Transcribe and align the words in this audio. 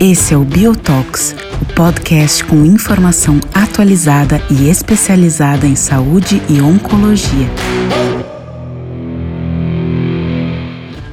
Esse 0.00 0.34
é 0.34 0.36
o 0.36 0.42
Biotox, 0.42 1.36
o 1.62 1.74
podcast 1.74 2.42
com 2.44 2.64
informação 2.64 3.38
atualizada 3.54 4.40
e 4.50 4.68
especializada 4.68 5.68
em 5.68 5.76
saúde 5.76 6.42
e 6.50 6.60
oncologia. 6.60 7.46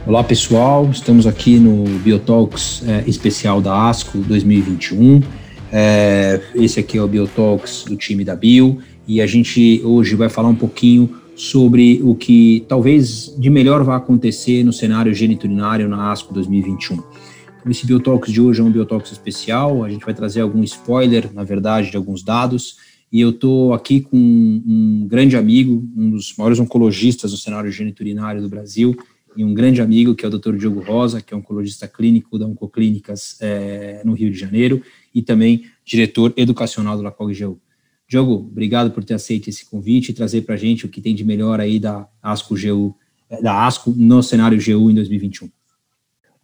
Olá 0.08 0.24
pessoal, 0.24 0.90
estamos 0.90 1.28
aqui 1.28 1.60
no 1.60 1.84
Biotalks 2.00 2.84
é, 2.88 3.04
especial 3.06 3.62
da 3.62 3.88
ASCO 3.88 4.18
2021. 4.18 5.22
É, 5.72 6.42
esse 6.56 6.80
aqui 6.80 6.98
é 6.98 7.02
o 7.04 7.08
Biotalks 7.08 7.84
do 7.84 7.96
time 7.96 8.24
da 8.24 8.36
Bio 8.36 8.80
e 9.08 9.22
a 9.22 9.28
gente 9.28 9.80
hoje 9.84 10.16
vai 10.16 10.30
falar 10.30 10.50
um 10.50 10.56
pouquinho 10.56 11.22
sobre 11.36 12.00
o 12.04 12.16
que 12.16 12.66
talvez 12.68 13.36
de 13.38 13.50
melhor 13.50 13.84
vai 13.84 13.98
acontecer 13.98 14.64
no 14.64 14.72
cenário 14.72 15.14
geniturinário 15.14 15.88
na 15.88 16.12
ASCO 16.12 16.34
2021. 16.34 17.02
Esse 17.70 17.86
Biotalks 17.86 18.32
de 18.32 18.42
hoje 18.42 18.60
é 18.60 18.64
um 18.64 18.72
Biotalks 18.72 19.12
especial, 19.12 19.84
a 19.84 19.90
gente 19.90 20.06
vai 20.06 20.14
trazer 20.14 20.42
algum 20.42 20.64
spoiler, 20.64 21.34
na 21.34 21.44
verdade, 21.44 21.90
de 21.90 21.98
alguns 21.98 22.22
dados, 22.22 22.78
e 23.12 23.22
eu 23.22 23.30
estou 23.30 23.74
aqui 23.74 24.02
com 24.02 24.18
um 24.18 25.06
grande 25.08 25.38
amigo, 25.38 25.88
um 25.96 26.10
dos 26.10 26.36
maiores 26.38 26.60
oncologistas 26.60 27.32
do 27.32 27.38
cenário 27.38 27.72
geniturinário 27.72 28.42
do 28.42 28.50
Brasil, 28.50 28.96
e 29.36 29.44
um 29.44 29.54
grande 29.54 29.82
amigo, 29.82 30.14
que 30.14 30.26
é 30.26 30.28
o 30.28 30.32
Dr. 30.32 30.56
Diogo 30.58 30.82
Rosa, 30.82 31.22
que 31.22 31.34
é 31.34 31.38
oncologista 31.38 31.88
clínico 31.88 32.38
da 32.38 32.46
Oncoclínicas 32.46 33.38
é, 33.42 34.02
no 34.06 34.14
Rio 34.14 34.32
de 34.32 34.38
Janeiro, 34.38 34.82
e 35.14 35.22
também 35.22 35.66
diretor 35.86 36.34
educacional 36.38 36.98
do 36.98 37.04
LACOG-GU. 37.04 37.60
Diogo, 38.08 38.34
obrigado 38.34 38.92
por 38.92 39.04
ter 39.04 39.14
aceito 39.14 39.50
esse 39.50 39.70
convite 39.70 40.10
e 40.10 40.14
trazer 40.14 40.42
para 40.42 40.56
a 40.56 40.58
gente 40.58 40.86
o 40.86 40.90
que 40.90 41.02
tem 41.02 41.16
de 41.16 41.24
melhor 41.24 41.60
aí 41.60 41.80
da 41.80 42.08
ASCO-GU, 42.22 42.96
da 43.42 43.66
ASCO 43.66 43.94
no 43.96 44.22
cenário 44.22 44.58
GU 44.58 44.92
em 44.92 44.96
2021. 44.96 45.50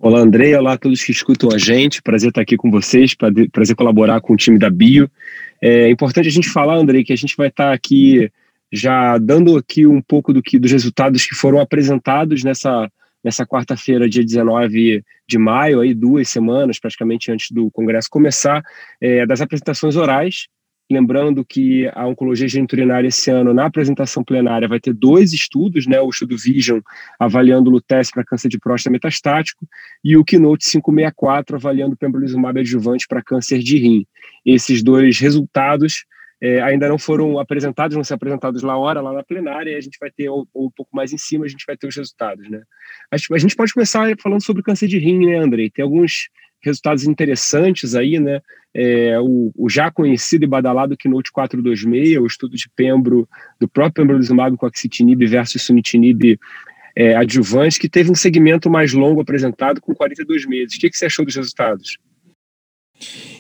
Olá, 0.02 0.20
André. 0.20 0.58
Olá 0.58 0.74
a 0.74 0.78
todos 0.78 1.04
que 1.04 1.12
escutam 1.12 1.50
a 1.54 1.58
gente. 1.58 2.02
Prazer 2.02 2.30
estar 2.30 2.42
aqui 2.42 2.56
com 2.56 2.72
vocês, 2.72 3.14
prazer 3.52 3.76
colaborar 3.76 4.22
com 4.22 4.34
o 4.34 4.38
time 4.38 4.58
da 4.58 4.70
Bio. 4.70 5.12
É 5.62 5.90
importante 5.90 6.30
a 6.30 6.32
gente 6.32 6.50
falar, 6.50 6.76
André, 6.76 7.04
que 7.04 7.12
a 7.12 7.18
gente 7.18 7.36
vai 7.36 7.50
estar 7.50 7.74
aqui 7.74 8.32
já 8.72 9.18
dando 9.18 9.58
aqui 9.58 9.86
um 9.86 10.02
pouco 10.02 10.32
do 10.32 10.42
que 10.42 10.58
dos 10.58 10.72
resultados 10.72 11.26
que 11.26 11.36
foram 11.36 11.60
apresentados 11.60 12.44
nessa 12.44 12.90
nessa 13.22 13.46
quarta-feira, 13.46 14.08
dia 14.08 14.24
19 14.24 15.04
de 15.28 15.38
maio, 15.38 15.82
aí 15.82 15.94
duas 15.94 16.30
semanas 16.30 16.80
praticamente 16.80 17.30
antes 17.30 17.52
do 17.52 17.70
congresso 17.70 18.10
começar, 18.10 18.64
é, 19.02 19.26
das 19.26 19.42
apresentações 19.42 19.98
orais 19.98 20.48
Lembrando 20.92 21.46
que 21.46 21.88
a 21.94 22.08
oncologia 22.08 22.48
geniturinária 22.48 23.08
esse 23.08 23.30
ano, 23.30 23.54
na 23.54 23.66
apresentação 23.66 24.24
plenária, 24.24 24.68
vai 24.68 24.80
ter 24.80 24.94
dois 24.94 25.34
estudos, 25.34 25.86
né? 25.86 26.02
O 26.02 26.10
estudo 26.10 26.36
Vision 26.36 26.80
avaliando 27.20 27.70
o 27.70 27.74
Lutece 27.74 28.12
para 28.12 28.26
câncer 28.26 28.50
de 28.50 28.58
próstata 28.58 28.92
metastático 28.92 29.68
e 30.04 30.18
o 30.18 30.24
Keynote 30.24 30.66
564 30.66 31.56
avaliando 31.58 31.94
o 31.94 31.98
pembrolizumab 31.98 32.60
adjuvante 32.60 33.06
para 33.08 33.22
câncer 33.22 33.60
de 33.60 33.78
rim. 33.78 34.06
Esses 34.44 34.82
dois 34.82 35.20
resultados 35.20 36.06
é, 36.42 36.62
ainda 36.62 36.88
não 36.88 36.98
foram 36.98 37.38
apresentados, 37.38 37.94
vão 37.96 38.04
ser 38.04 38.14
apresentados 38.14 38.64
lá 38.64 38.78
hora, 38.78 39.02
lá 39.02 39.14
na 39.14 39.24
plenária, 39.24 39.72
e 39.72 39.76
a 39.76 39.82
gente 39.82 39.98
vai 40.00 40.10
ter, 40.10 40.30
ou, 40.30 40.48
ou, 40.54 40.68
um 40.68 40.72
pouco 40.72 40.96
mais 40.96 41.12
em 41.12 41.18
cima, 41.18 41.46
a 41.46 41.50
gente 41.50 41.66
vai 41.68 41.76
ter 41.76 41.86
os 41.86 41.96
resultados, 41.96 42.50
né? 42.50 42.62
A 43.12 43.38
gente 43.38 43.56
pode 43.56 43.74
começar 43.74 44.10
falando 44.22 44.44
sobre 44.44 44.64
câncer 44.64 44.88
de 44.88 44.98
rim, 44.98 45.28
né, 45.28 45.38
Andrei? 45.38 45.70
Tem 45.70 45.84
alguns 45.84 46.30
resultados 46.62 47.06
interessantes 47.06 47.96
aí, 47.96 48.20
né? 48.20 48.42
É, 48.74 49.20
o, 49.20 49.52
o, 49.56 49.70
já 49.70 49.90
conhecido 49.90 50.44
e 50.44 50.48
badalado 50.48 50.96
Keynote 50.96 51.32
426, 51.32 52.18
o 52.18 52.28
estudo 52.28 52.56
de 52.56 52.70
Pembro, 52.76 53.28
do 53.60 53.68
próprio 53.68 54.04
pembrolizumab 54.04 54.56
com 54.58 54.66
axitinib 54.66 55.26
versus 55.26 55.64
sunitinib 55.64 56.40
é, 56.96 57.16
adjuvante, 57.16 57.80
que 57.80 57.90
teve 57.90 58.12
um 58.12 58.16
segmento 58.16 58.70
mais 58.70 58.94
longo 58.94 59.22
apresentado 59.22 59.82
com 59.82 59.96
42 59.96 60.46
meses. 60.46 60.76
O 60.76 60.80
que, 60.80 60.90
que 60.90 60.98
você 60.98 61.06
achou 61.06 61.26
dos 61.26 61.36
resultados? 61.36 61.98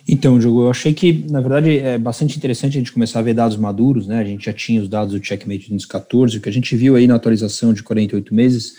Então, 0.07 0.39
Diogo, 0.39 0.63
eu 0.63 0.71
achei 0.71 0.93
que, 0.93 1.25
na 1.29 1.41
verdade, 1.41 1.77
é 1.77 1.97
bastante 1.97 2.37
interessante 2.37 2.77
a 2.77 2.79
gente 2.79 2.91
começar 2.91 3.19
a 3.19 3.21
ver 3.21 3.33
dados 3.33 3.57
maduros, 3.57 4.07
né? 4.07 4.19
A 4.19 4.23
gente 4.23 4.45
já 4.45 4.53
tinha 4.53 4.81
os 4.81 4.87
dados 4.87 5.13
do 5.13 5.23
Checkmate 5.23 5.67
2014, 5.67 6.37
o 6.37 6.41
que 6.41 6.49
a 6.49 6.53
gente 6.53 6.75
viu 6.75 6.95
aí 6.95 7.05
na 7.05 7.15
atualização 7.15 7.73
de 7.73 7.83
48 7.83 8.33
meses 8.33 8.73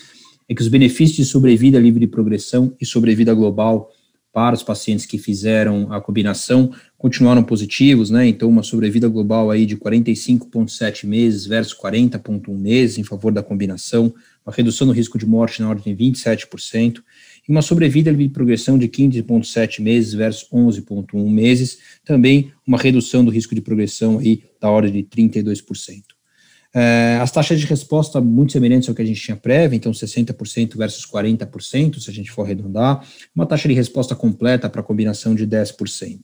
é 0.48 0.54
que 0.54 0.62
os 0.62 0.68
benefícios 0.68 1.16
de 1.16 1.24
sobrevida 1.24 1.78
livre 1.78 2.00
de 2.00 2.06
progressão 2.08 2.74
e 2.80 2.86
sobrevida 2.86 3.32
global 3.32 3.90
para 4.32 4.54
os 4.54 4.62
pacientes 4.62 5.06
que 5.06 5.18
fizeram 5.18 5.92
a 5.92 6.00
combinação 6.00 6.72
continuaram 6.96 7.42
positivos, 7.42 8.10
né? 8.10 8.28
Então, 8.28 8.48
uma 8.48 8.62
sobrevida 8.62 9.08
global 9.08 9.50
aí 9.50 9.64
de 9.64 9.76
45,7 9.76 11.06
meses 11.06 11.46
versus 11.46 11.74
40,1 11.74 12.56
meses 12.56 12.98
em 12.98 13.02
favor 13.02 13.32
da 13.32 13.42
combinação, 13.42 14.12
uma 14.44 14.54
redução 14.54 14.86
no 14.86 14.92
risco 14.92 15.18
de 15.18 15.26
morte 15.26 15.62
na 15.62 15.68
ordem 15.68 15.94
de 15.94 16.04
27%, 16.04 17.02
e 17.48 17.50
uma 17.50 17.62
sobrevida 17.62 18.12
de 18.12 18.28
progressão 18.28 18.78
de 18.78 18.86
15,7 18.86 19.80
meses 19.80 20.12
versus 20.12 20.46
11,1 20.52 21.30
meses, 21.30 21.78
também 22.04 22.52
uma 22.66 22.78
redução 22.78 23.24
do 23.24 23.30
risco 23.30 23.54
de 23.54 23.62
progressão 23.62 24.18
aí 24.18 24.44
da 24.60 24.70
ordem 24.70 24.92
de 24.92 25.02
32%. 25.02 26.19
É, 26.72 27.18
as 27.20 27.32
taxas 27.32 27.58
de 27.58 27.66
resposta 27.66 28.20
muito 28.20 28.52
semelhantes 28.52 28.88
ao 28.88 28.94
que 28.94 29.02
a 29.02 29.04
gente 29.04 29.20
tinha 29.20 29.36
prévia, 29.36 29.76
então 29.76 29.90
60% 29.90 30.76
versus 30.76 31.04
40%, 31.04 31.98
se 31.98 32.08
a 32.08 32.12
gente 32.12 32.30
for 32.30 32.42
arredondar, 32.42 33.04
uma 33.34 33.44
taxa 33.44 33.68
de 33.68 33.74
resposta 33.74 34.14
completa 34.14 34.68
para 34.68 34.80
a 34.80 34.84
combinação 34.84 35.34
de 35.34 35.46
10%. 35.46 36.20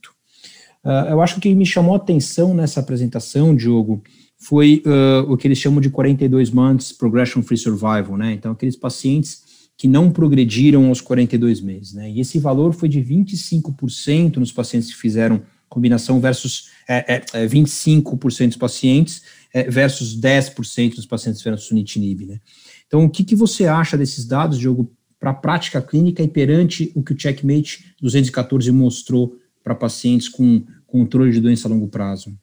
Uh, 0.83 0.89
é, 0.89 1.11
eu 1.11 1.21
acho 1.21 1.41
que 1.41 1.53
me 1.53 1.65
chamou 1.65 1.93
a 1.93 1.97
atenção 1.97 2.53
nessa 2.53 2.79
apresentação, 2.79 3.53
Diogo, 3.53 4.01
foi 4.39 4.83
uh, 4.85 5.31
o 5.31 5.35
que 5.35 5.47
eles 5.47 5.57
chamam 5.57 5.81
de 5.81 5.89
42 5.89 6.49
months 6.51 6.93
progression 6.93 7.41
free 7.41 7.57
survival, 7.57 8.15
né? 8.15 8.33
Então, 8.33 8.51
aqueles 8.51 8.75
pacientes 8.75 9.41
que 9.75 9.87
não 9.87 10.11
progrediram 10.11 10.87
aos 10.87 11.01
42 11.01 11.59
meses, 11.59 11.93
né? 11.93 12.09
E 12.09 12.19
esse 12.19 12.39
valor 12.39 12.73
foi 12.73 12.87
de 12.87 13.01
25% 13.01 14.37
nos 14.37 14.51
pacientes 14.51 14.93
que 14.93 14.99
fizeram 14.99 15.41
combinação 15.69 16.19
versus 16.19 16.69
é, 16.87 17.21
é, 17.33 17.47
25% 17.47 18.41
é, 18.43 18.47
dos 18.47 18.57
pacientes 18.57 19.21
é, 19.53 19.69
versus 19.69 20.19
10% 20.19 20.95
dos 20.95 21.05
pacientes 21.05 21.39
tiveram 21.39 21.57
sunitinib, 21.57 22.25
né? 22.25 22.39
Então, 22.85 23.03
o 23.03 23.09
que, 23.09 23.23
que 23.23 23.35
você 23.35 23.65
acha 23.65 23.97
desses 23.97 24.25
dados, 24.25 24.57
Diogo, 24.57 24.91
para 25.19 25.31
a 25.31 25.33
prática 25.33 25.81
clínica 25.81 26.23
e 26.23 26.27
perante 26.27 26.91
o 26.95 27.03
que 27.03 27.13
o 27.13 27.19
Checkmate 27.19 27.95
214 28.01 28.71
mostrou 28.71 29.37
para 29.63 29.75
pacientes 29.75 30.29
com 30.29 30.63
controle 30.85 31.31
de 31.31 31.41
doença 31.41 31.67
a 31.67 31.71
longo 31.71 31.87
prazo? 31.87 32.37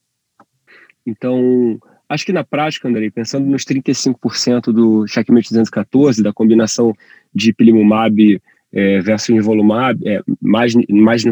Então, 1.07 1.79
acho 2.09 2.27
que 2.27 2.33
na 2.33 2.45
prática, 2.45 2.89
Andrei, 2.89 3.11
pensando 3.11 3.47
nos 3.47 3.65
35% 3.65 4.73
do 4.73 5.07
Checkmate 5.07 5.51
214, 5.51 6.23
da 6.23 6.33
combinação 6.33 6.95
de 7.35 7.51
ipilimumab 7.51 8.41
é, 8.73 9.01
versus 9.01 9.29
nivolumab, 9.29 10.07
é, 10.07 10.21
mais, 10.43 10.75
mais 10.91 11.23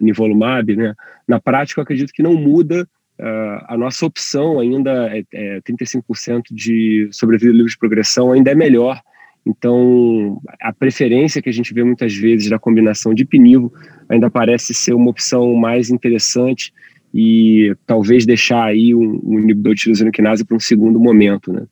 nivolumab, 0.00 0.76
né? 0.76 0.94
Na 1.26 1.40
prática, 1.40 1.80
eu 1.80 1.82
acredito 1.82 2.12
que 2.12 2.22
não 2.22 2.34
muda 2.34 2.88
Uh, 3.18 3.64
a 3.68 3.76
nossa 3.76 4.04
opção 4.06 4.58
ainda 4.58 5.16
é, 5.16 5.22
é 5.32 5.60
35% 5.60 6.44
de 6.50 7.08
sobrevida 7.12 7.52
livre 7.52 7.70
de 7.70 7.78
progressão 7.78 8.32
ainda 8.32 8.50
é 8.50 8.54
melhor. 8.54 9.00
Então, 9.44 10.40
a 10.60 10.72
preferência 10.72 11.42
que 11.42 11.48
a 11.48 11.52
gente 11.52 11.74
vê 11.74 11.82
muitas 11.82 12.14
vezes 12.14 12.48
da 12.48 12.58
combinação 12.58 13.12
de 13.12 13.24
pinivo 13.24 13.72
ainda 14.08 14.30
parece 14.30 14.72
ser 14.72 14.94
uma 14.94 15.10
opção 15.10 15.54
mais 15.54 15.90
interessante 15.90 16.72
e 17.12 17.74
talvez 17.86 18.24
deixar 18.24 18.64
aí 18.64 18.94
um, 18.94 19.20
um 19.22 19.40
inibidor 19.40 19.74
de 19.74 19.82
tirosinoquinase 19.82 20.44
para 20.44 20.56
um 20.56 20.60
segundo 20.60 20.98
momento, 20.98 21.52
né? 21.52 21.66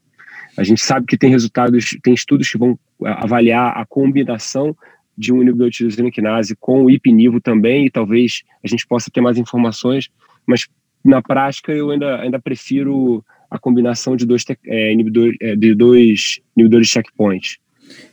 A 0.57 0.65
gente 0.65 0.83
sabe 0.83 1.07
que 1.07 1.17
tem 1.17 1.31
resultados, 1.31 1.97
tem 2.03 2.13
estudos 2.13 2.51
que 2.51 2.59
vão 2.59 2.79
avaliar 3.03 3.79
a 3.79 3.87
combinação 3.87 4.77
de 5.17 5.33
um 5.33 5.41
inibidor 5.41 5.71
de 5.71 5.79
tirosinoquinase 5.79 6.57
com 6.59 6.85
o 6.85 6.91
ipinivo 6.91 7.41
também 7.41 7.87
e 7.87 7.91
talvez 7.91 8.43
a 8.63 8.69
gente 8.69 8.87
possa 8.87 9.11
ter 9.11 9.21
mais 9.21 9.39
informações, 9.39 10.11
mas 10.47 10.67
na 11.05 11.23
prática 11.23 11.73
eu 11.73 11.91
ainda, 11.91 12.21
ainda 12.21 12.39
prefiro 12.39 13.25
a 13.51 13.59
combinação 13.59 14.17
de 14.17 14.25
dois, 14.25 14.45
é, 14.67 14.93
inibidor, 14.93 15.33
é, 15.41 15.57
de 15.57 15.75
dois 15.75 16.41
inibidores 16.57 16.89
checkpoint. 16.89 17.61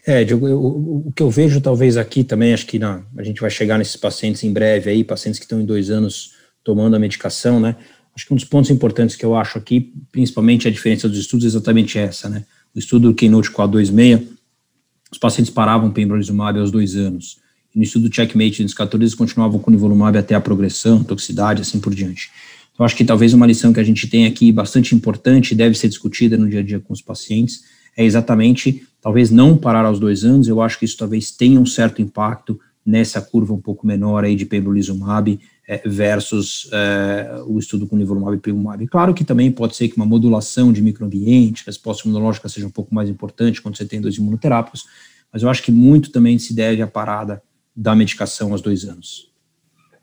É, 0.06 0.24
Diogo, 0.24 0.48
eu, 0.48 0.60
o 0.60 1.14
que 1.16 1.22
eu 1.22 1.30
vejo 1.30 1.62
talvez 1.62 1.98
aqui 1.98 2.24
também, 2.24 2.54
acho 2.54 2.66
que 2.66 2.80
na, 2.80 3.04
a 3.18 3.24
gente 3.24 3.40
vai 3.40 3.50
chegar 3.50 3.78
nesses 3.78 3.96
pacientes 3.96 4.44
em 4.44 4.52
breve 4.52 4.90
aí, 4.90 5.04
pacientes 5.04 5.40
que 5.40 5.46
estão 5.46 5.62
em 5.62 5.66
dois 5.66 5.92
anos 5.92 6.34
tomando 6.64 6.96
a 6.96 7.00
medicação, 7.00 7.60
né? 7.60 7.76
Acho 8.16 8.26
que 8.26 8.34
um 8.34 8.36
dos 8.36 8.46
pontos 8.46 8.72
importantes 8.72 9.16
que 9.16 9.24
eu 9.24 9.36
acho 9.36 9.60
aqui, 9.60 9.94
principalmente 10.12 10.68
a 10.68 10.72
diferença 10.72 11.08
dos 11.08 11.20
estudos, 11.20 11.46
é 11.46 11.50
exatamente 11.50 12.00
essa, 12.00 12.28
né? 12.28 12.46
O 12.74 12.80
estudo 12.80 13.10
do 13.10 13.14
Keynote 13.14 13.52
426, 13.52 14.38
os 15.12 15.18
pacientes 15.18 15.52
paravam 15.52 15.92
pembrolizumab 15.92 16.60
aos 16.60 16.72
dois 16.72 16.96
anos. 16.96 17.38
E 17.74 17.78
no 17.78 17.84
estudo 17.84 18.10
do 18.10 18.16
Checkmate, 18.16 18.64
nos 18.64 18.74
14, 18.74 19.04
eles 19.04 19.14
continuavam 19.14 19.60
com 19.60 19.70
nivolumab 19.70 20.18
até 20.18 20.34
a 20.34 20.42
progressão, 20.42 21.04
toxicidade, 21.04 21.62
assim 21.62 21.80
por 21.80 21.94
diante. 21.94 22.32
Então, 22.78 22.86
acho 22.86 22.96
que 22.96 23.04
talvez 23.04 23.34
uma 23.34 23.48
lição 23.48 23.74
que 23.74 23.80
a 23.80 23.84
gente 23.84 24.08
tem 24.08 24.28
aqui 24.28 24.52
bastante 24.52 24.94
importante 24.94 25.56
deve 25.56 25.76
ser 25.76 25.88
discutida 25.88 26.38
no 26.38 26.48
dia 26.48 26.60
a 26.60 26.64
dia 26.64 26.80
com 26.80 26.94
os 26.94 27.02
pacientes 27.02 27.64
é 27.98 28.06
exatamente, 28.06 28.88
talvez 29.02 29.32
não 29.32 29.58
parar 29.58 29.84
aos 29.84 30.00
dois 30.00 30.24
anos, 30.24 30.48
eu 30.48 30.62
acho 30.62 30.78
que 30.78 30.86
isso 30.86 30.96
talvez 30.96 31.32
tenha 31.32 31.60
um 31.60 31.66
certo 31.66 32.04
impacto 32.04 32.60
nessa 32.86 33.20
curva 33.20 33.52
um 33.52 33.60
pouco 33.60 33.88
menor 33.88 34.24
aí 34.24 34.36
de 34.36 34.46
pembrolizumab 34.46 35.40
é, 35.68 35.90
versus 35.90 36.70
é, 36.72 37.42
o 37.48 37.58
estudo 37.58 37.88
com 37.88 37.98
nivolumab 37.98 38.38
e 38.38 38.40
pimumab. 38.40 38.86
Claro 38.86 39.12
que 39.12 39.26
também 39.26 39.52
pode 39.52 39.76
ser 39.76 39.88
que 39.88 39.98
uma 39.98 40.06
modulação 40.06 40.72
de 40.72 40.80
microambiente, 40.80 41.64
resposta 41.66 42.08
imunológica 42.08 42.48
seja 42.48 42.68
um 42.68 42.72
pouco 42.72 42.94
mais 42.94 43.10
importante 43.10 43.60
quando 43.60 43.76
você 43.76 43.86
tem 43.86 44.00
dois 44.00 44.18
imunoterápicos, 44.18 44.86
mas 45.34 45.42
eu 45.42 45.50
acho 45.50 45.64
que 45.64 45.72
muito 45.72 46.12
também 46.12 46.38
se 46.38 46.54
deve 46.54 46.84
à 46.84 46.88
parada 46.88 47.42
da 47.76 47.96
medicação 47.96 48.52
aos 48.52 48.62
dois 48.62 48.86
anos. 48.86 49.32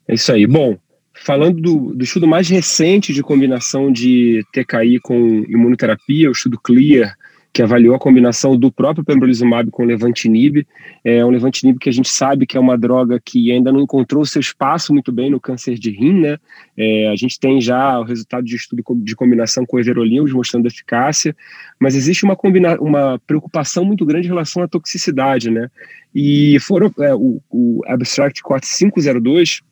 É 0.08 0.14
isso 0.14 0.32
aí. 0.32 0.44
Bom, 0.44 0.76
falando 1.14 1.60
do, 1.60 1.94
do 1.94 2.04
estudo 2.04 2.26
mais 2.26 2.48
recente 2.48 3.12
de 3.12 3.22
combinação 3.22 3.90
de 3.92 4.44
TKI 4.52 5.00
com 5.00 5.44
imunoterapia, 5.48 6.28
o 6.28 6.32
estudo 6.32 6.58
CLEAR, 6.60 7.16
que 7.54 7.62
avaliou 7.62 7.94
a 7.94 8.00
combinação 8.00 8.56
do 8.56 8.70
próprio 8.70 9.04
pembrolizumab 9.04 9.70
com 9.70 9.84
levantinib. 9.84 10.66
É 11.04 11.24
um 11.24 11.30
levantinib 11.30 11.78
que 11.78 11.88
a 11.88 11.92
gente 11.92 12.08
sabe 12.08 12.46
que 12.46 12.56
é 12.56 12.60
uma 12.60 12.76
droga 12.76 13.20
que 13.24 13.52
ainda 13.52 13.70
não 13.70 13.80
encontrou 13.80 14.26
seu 14.26 14.40
espaço 14.40 14.92
muito 14.92 15.12
bem 15.12 15.30
no 15.30 15.40
câncer 15.40 15.78
de 15.78 15.88
rim, 15.88 16.20
né? 16.20 16.36
É, 16.76 17.08
a 17.10 17.14
gente 17.14 17.38
tem 17.38 17.60
já 17.60 18.00
o 18.00 18.02
resultado 18.02 18.44
de 18.44 18.56
estudo 18.56 18.82
de 19.04 19.14
combinação 19.14 19.64
com 19.64 19.78
everolimus 19.78 20.32
mostrando 20.32 20.66
eficácia, 20.66 21.34
mas 21.78 21.94
existe 21.94 22.24
uma, 22.24 22.34
combina 22.34 22.76
uma 22.80 23.20
preocupação 23.24 23.84
muito 23.84 24.04
grande 24.04 24.26
em 24.26 24.30
relação 24.30 24.60
à 24.64 24.66
toxicidade, 24.66 25.48
né? 25.48 25.70
E 26.12 26.58
foram, 26.58 26.92
é, 26.98 27.14
o, 27.14 27.40
o 27.48 27.82
Abstract 27.86 28.42
4502 28.42 29.62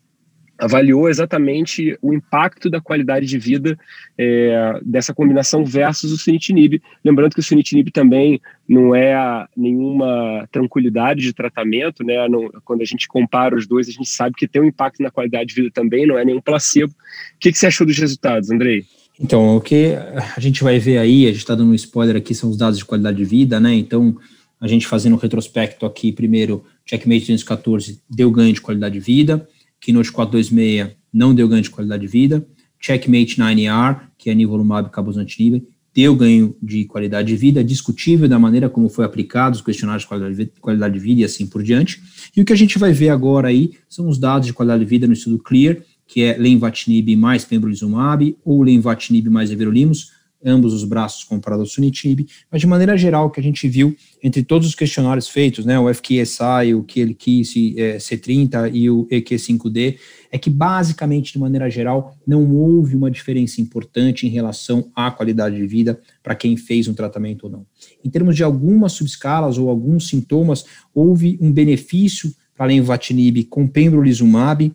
avaliou 0.62 1.08
exatamente 1.08 1.98
o 2.00 2.14
impacto 2.14 2.70
da 2.70 2.80
qualidade 2.80 3.26
de 3.26 3.36
vida 3.36 3.76
é, 4.16 4.80
dessa 4.84 5.12
combinação 5.12 5.64
versus 5.64 6.12
o 6.12 6.16
sunitinib. 6.16 6.80
Lembrando 7.04 7.34
que 7.34 7.40
o 7.40 7.42
sunitinib 7.42 7.90
também 7.90 8.40
não 8.68 8.94
é 8.94 9.44
nenhuma 9.56 10.48
tranquilidade 10.52 11.22
de 11.22 11.32
tratamento, 11.32 12.04
né? 12.04 12.28
Não, 12.28 12.48
quando 12.64 12.82
a 12.82 12.84
gente 12.84 13.08
compara 13.08 13.56
os 13.56 13.66
dois, 13.66 13.88
a 13.88 13.92
gente 13.92 14.08
sabe 14.08 14.36
que 14.36 14.46
tem 14.46 14.62
um 14.62 14.66
impacto 14.66 15.02
na 15.02 15.10
qualidade 15.10 15.46
de 15.46 15.54
vida 15.62 15.70
também, 15.74 16.06
não 16.06 16.16
é 16.16 16.24
nenhum 16.24 16.40
placebo. 16.40 16.92
O 16.92 17.38
que, 17.40 17.50
que 17.50 17.58
você 17.58 17.66
achou 17.66 17.84
dos 17.84 17.98
resultados, 17.98 18.48
Andrei? 18.48 18.84
Então, 19.18 19.56
o 19.56 19.60
que 19.60 19.96
a 20.36 20.40
gente 20.40 20.62
vai 20.62 20.78
ver 20.78 20.98
aí, 20.98 21.24
a 21.24 21.30
gente 21.30 21.38
está 21.38 21.56
dando 21.56 21.72
um 21.72 21.74
spoiler 21.74 22.14
aqui, 22.14 22.36
são 22.36 22.48
os 22.48 22.56
dados 22.56 22.78
de 22.78 22.84
qualidade 22.84 23.16
de 23.16 23.24
vida, 23.24 23.58
né? 23.58 23.74
Então, 23.74 24.16
a 24.60 24.68
gente 24.68 24.86
fazendo 24.86 25.14
um 25.14 25.18
retrospecto 25.18 25.84
aqui, 25.84 26.12
primeiro, 26.12 26.64
Checkmate 26.86 27.22
214 27.22 28.00
deu 28.08 28.30
ganho 28.30 28.52
de 28.52 28.60
qualidade 28.60 28.94
de 28.94 29.00
vida, 29.00 29.44
Keynote 29.82 30.12
426 30.12 30.96
não 31.12 31.34
deu 31.34 31.46
ganho 31.46 31.60
de 31.60 31.68
qualidade 31.68 32.02
de 32.02 32.06
vida, 32.06 32.46
Checkmate 32.80 33.36
9R, 33.36 34.00
que 34.16 34.30
é 34.30 34.34
nivolumab 34.34 34.88
cabozantinib, 34.90 35.62
deu 35.94 36.16
ganho 36.16 36.56
de 36.62 36.84
qualidade 36.84 37.28
de 37.28 37.36
vida, 37.36 37.62
discutível 37.62 38.28
da 38.28 38.38
maneira 38.38 38.70
como 38.70 38.88
foi 38.88 39.04
aplicado 39.04 39.56
os 39.56 39.60
questionários 39.60 40.06
de 40.36 40.46
qualidade 40.60 40.94
de 40.94 41.00
vida 41.00 41.20
e 41.20 41.24
assim 41.24 41.46
por 41.46 41.62
diante. 41.62 42.00
E 42.34 42.40
o 42.40 42.44
que 42.44 42.52
a 42.52 42.56
gente 42.56 42.78
vai 42.78 42.92
ver 42.92 43.10
agora 43.10 43.48
aí 43.48 43.72
são 43.88 44.08
os 44.08 44.18
dados 44.18 44.46
de 44.46 44.54
qualidade 44.54 44.84
de 44.84 44.88
vida 44.88 45.06
no 45.06 45.12
estudo 45.12 45.38
CLEAR, 45.38 45.82
que 46.06 46.22
é 46.22 46.36
lenvatinib 46.38 47.14
mais 47.16 47.44
pembrolizumab 47.44 48.36
ou 48.44 48.62
lenvatinib 48.62 49.28
mais 49.28 49.50
everolimus, 49.50 50.12
ambos 50.44 50.72
os 50.72 50.84
braços 50.84 51.24
comparados 51.24 51.68
ao 51.68 51.74
sunitinib, 51.74 52.26
mas 52.50 52.60
de 52.60 52.66
maneira 52.66 52.96
geral, 52.96 53.26
o 53.26 53.30
que 53.30 53.40
a 53.40 53.42
gente 53.42 53.68
viu 53.68 53.96
entre 54.22 54.42
todos 54.42 54.66
os 54.66 54.74
questionários 54.74 55.28
feitos, 55.28 55.64
né, 55.64 55.78
o 55.78 55.92
FQSI, 55.92 56.74
o 56.74 56.84
QLQ 56.84 57.42
é, 57.76 57.96
C30 57.98 58.70
e 58.72 58.90
o 58.90 59.06
EQ5D, 59.06 59.98
é 60.30 60.38
que 60.38 60.48
basicamente, 60.48 61.32
de 61.32 61.38
maneira 61.38 61.68
geral, 61.68 62.16
não 62.26 62.50
houve 62.54 62.96
uma 62.96 63.10
diferença 63.10 63.60
importante 63.60 64.26
em 64.26 64.30
relação 64.30 64.90
à 64.94 65.10
qualidade 65.10 65.56
de 65.56 65.66
vida 65.66 66.00
para 66.22 66.34
quem 66.34 66.56
fez 66.56 66.88
um 66.88 66.94
tratamento 66.94 67.44
ou 67.44 67.50
não. 67.50 67.66
Em 68.04 68.08
termos 68.08 68.34
de 68.34 68.42
algumas 68.42 68.92
subescalas 68.92 69.58
ou 69.58 69.68
alguns 69.68 70.08
sintomas, 70.08 70.64
houve 70.94 71.38
um 71.40 71.52
benefício 71.52 72.32
para 72.56 72.66
lenvatinib 72.66 73.44
com 73.44 73.66
pembrolizumab, 73.66 74.72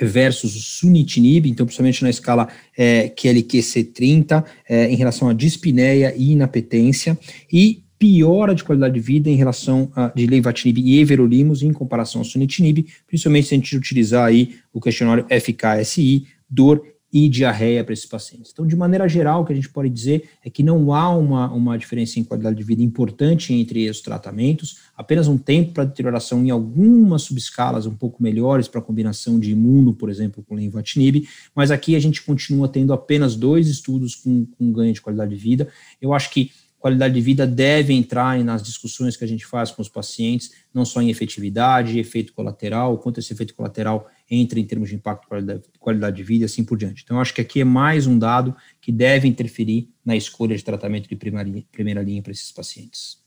versus 0.00 0.56
o 0.56 0.60
sunitinib, 0.60 1.48
então 1.48 1.66
principalmente 1.66 2.02
na 2.02 2.10
escala 2.10 2.48
é, 2.76 3.08
QLQ-C30, 3.08 4.44
é, 4.68 4.90
em 4.90 4.96
relação 4.96 5.28
à 5.28 5.32
dispneia 5.32 6.14
e 6.16 6.32
inapetência, 6.32 7.18
e 7.52 7.84
piora 7.98 8.54
de 8.54 8.64
qualidade 8.64 8.94
de 8.94 9.00
vida 9.00 9.30
em 9.30 9.36
relação 9.36 9.90
a, 9.94 10.08
de 10.08 10.26
leivatinib 10.26 10.78
e 10.78 11.00
everolimus 11.00 11.62
em 11.62 11.72
comparação 11.72 12.20
ao 12.20 12.24
sunitinib, 12.24 12.86
principalmente 13.06 13.48
se 13.48 13.54
a 13.54 13.56
gente 13.56 13.76
utilizar 13.76 14.26
aí 14.26 14.56
o 14.72 14.80
questionário 14.80 15.26
FKSI, 15.28 16.26
dor 16.48 16.82
e 17.14 17.28
diarreia 17.28 17.84
para 17.84 17.92
esses 17.92 18.06
pacientes. 18.06 18.50
Então, 18.52 18.66
de 18.66 18.74
maneira 18.74 19.08
geral, 19.08 19.42
o 19.42 19.44
que 19.44 19.52
a 19.52 19.54
gente 19.54 19.68
pode 19.68 19.88
dizer 19.88 20.28
é 20.44 20.50
que 20.50 20.64
não 20.64 20.92
há 20.92 21.08
uma, 21.10 21.48
uma 21.52 21.78
diferença 21.78 22.18
em 22.18 22.24
qualidade 22.24 22.56
de 22.56 22.64
vida 22.64 22.82
importante 22.82 23.54
entre 23.54 23.88
os 23.88 24.00
tratamentos, 24.00 24.78
apenas 24.96 25.28
um 25.28 25.38
tempo 25.38 25.72
para 25.72 25.84
deterioração 25.84 26.44
em 26.44 26.50
algumas 26.50 27.22
subescalas 27.22 27.86
um 27.86 27.94
pouco 27.94 28.20
melhores 28.20 28.66
para 28.66 28.80
combinação 28.80 29.38
de 29.38 29.52
imuno, 29.52 29.94
por 29.94 30.10
exemplo, 30.10 30.42
com 30.42 30.56
lenvatinib, 30.56 31.28
mas 31.54 31.70
aqui 31.70 31.94
a 31.94 32.00
gente 32.00 32.20
continua 32.20 32.66
tendo 32.66 32.92
apenas 32.92 33.36
dois 33.36 33.68
estudos 33.68 34.16
com, 34.16 34.44
com 34.58 34.72
ganho 34.72 34.92
de 34.92 35.00
qualidade 35.00 35.30
de 35.30 35.40
vida. 35.40 35.68
Eu 36.02 36.12
acho 36.12 36.32
que 36.32 36.50
qualidade 36.80 37.14
de 37.14 37.20
vida 37.20 37.46
deve 37.46 37.94
entrar 37.94 38.42
nas 38.42 38.60
discussões 38.60 39.16
que 39.16 39.22
a 39.22 39.28
gente 39.28 39.46
faz 39.46 39.70
com 39.70 39.80
os 39.80 39.88
pacientes, 39.88 40.52
não 40.74 40.84
só 40.84 41.00
em 41.00 41.10
efetividade, 41.10 41.98
efeito 41.98 42.32
colateral, 42.32 42.98
quanto 42.98 43.20
esse 43.20 43.32
efeito 43.32 43.54
colateral 43.54 44.10
entra 44.30 44.58
em 44.58 44.64
termos 44.64 44.88
de 44.88 44.94
impacto 44.94 45.28
qualidade, 45.28 45.62
qualidade 45.78 46.16
de 46.16 46.22
vida 46.22 46.44
e 46.44 46.46
assim 46.46 46.64
por 46.64 46.78
diante. 46.78 47.02
Então, 47.04 47.20
acho 47.20 47.34
que 47.34 47.40
aqui 47.40 47.60
é 47.60 47.64
mais 47.64 48.06
um 48.06 48.18
dado 48.18 48.54
que 48.80 48.90
deve 48.90 49.28
interferir 49.28 49.88
na 50.04 50.16
escolha 50.16 50.56
de 50.56 50.64
tratamento 50.64 51.08
de 51.08 51.16
primeira 51.16 51.50
primeira 51.70 52.02
linha 52.02 52.22
para 52.22 52.32
esses 52.32 52.50
pacientes. 52.50 53.22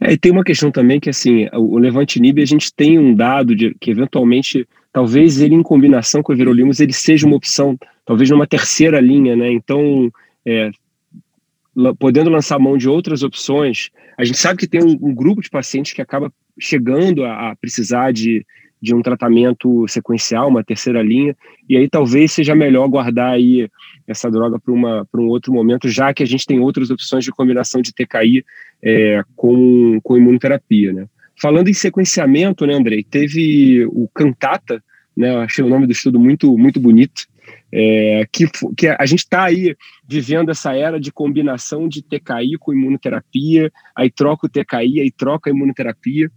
É, 0.00 0.12
e 0.12 0.18
tem 0.18 0.32
uma 0.32 0.44
questão 0.44 0.70
também 0.70 1.00
que, 1.00 1.10
assim, 1.10 1.48
o 1.52 1.78
Levantinib, 1.78 2.40
a 2.40 2.46
gente 2.46 2.72
tem 2.72 2.98
um 2.98 3.14
dado 3.14 3.54
de 3.54 3.74
que, 3.74 3.90
eventualmente, 3.90 4.66
talvez 4.92 5.40
ele, 5.40 5.54
em 5.54 5.62
combinação 5.62 6.22
com 6.22 6.32
o 6.32 6.34
Everolimus, 6.34 6.80
ele 6.80 6.92
seja 6.92 7.26
uma 7.26 7.36
opção, 7.36 7.78
talvez 8.04 8.30
numa 8.30 8.46
terceira 8.46 9.00
linha, 9.00 9.36
né? 9.36 9.50
Então, 9.52 10.10
é, 10.46 10.70
podendo 11.98 12.30
lançar 12.30 12.58
mão 12.58 12.76
de 12.76 12.88
outras 12.88 13.22
opções, 13.22 13.90
a 14.16 14.24
gente 14.24 14.38
sabe 14.38 14.58
que 14.58 14.66
tem 14.66 14.82
um, 14.82 14.98
um 15.08 15.14
grupo 15.14 15.42
de 15.42 15.50
pacientes 15.50 15.92
que 15.92 16.02
acaba 16.02 16.32
chegando 16.58 17.24
a, 17.24 17.50
a, 17.50 17.56
precisar 17.56 18.12
de, 18.12 18.44
de 18.80 18.94
um 18.94 19.02
tratamento 19.02 19.86
sequencial, 19.88 20.48
uma 20.48 20.64
terceira 20.64 21.02
linha, 21.02 21.36
e 21.68 21.76
aí 21.76 21.88
talvez 21.88 22.32
seja 22.32 22.54
melhor 22.54 22.88
guardar 22.88 23.32
aí 23.32 23.68
essa 24.06 24.30
droga 24.30 24.58
para 24.58 25.20
um 25.20 25.28
outro 25.28 25.52
momento, 25.52 25.88
já 25.88 26.14
que 26.14 26.22
a 26.22 26.26
gente 26.26 26.46
tem 26.46 26.60
outras 26.60 26.90
opções 26.90 27.24
de 27.24 27.30
combinação 27.30 27.82
de 27.82 27.92
TKI 27.92 28.44
é, 28.82 29.22
com, 29.36 30.00
com 30.02 30.16
imunoterapia, 30.16 30.92
né? 30.92 31.06
Falando 31.40 31.68
em 31.68 31.74
sequenciamento, 31.74 32.66
né, 32.66 32.74
Andrei, 32.74 33.04
teve 33.04 33.86
o 33.86 34.08
Cantata, 34.12 34.82
né, 35.16 35.36
achei 35.36 35.64
o 35.64 35.68
nome 35.68 35.86
do 35.86 35.92
estudo 35.92 36.18
muito, 36.18 36.56
muito 36.58 36.80
bonito, 36.80 37.26
é, 37.72 38.26
que, 38.32 38.46
que 38.76 38.88
a 38.88 39.06
gente 39.06 39.20
está 39.20 39.44
aí 39.44 39.76
vivendo 40.06 40.50
essa 40.50 40.74
era 40.74 40.98
de 40.98 41.12
combinação 41.12 41.88
de 41.88 42.02
TKI 42.02 42.56
com 42.58 42.72
imunoterapia, 42.72 43.70
aí 43.94 44.10
troca 44.10 44.46
o 44.46 44.48
TKI, 44.48 45.00
aí 45.00 45.10
troca 45.10 45.50
a 45.50 45.52
imunoterapia. 45.52 46.30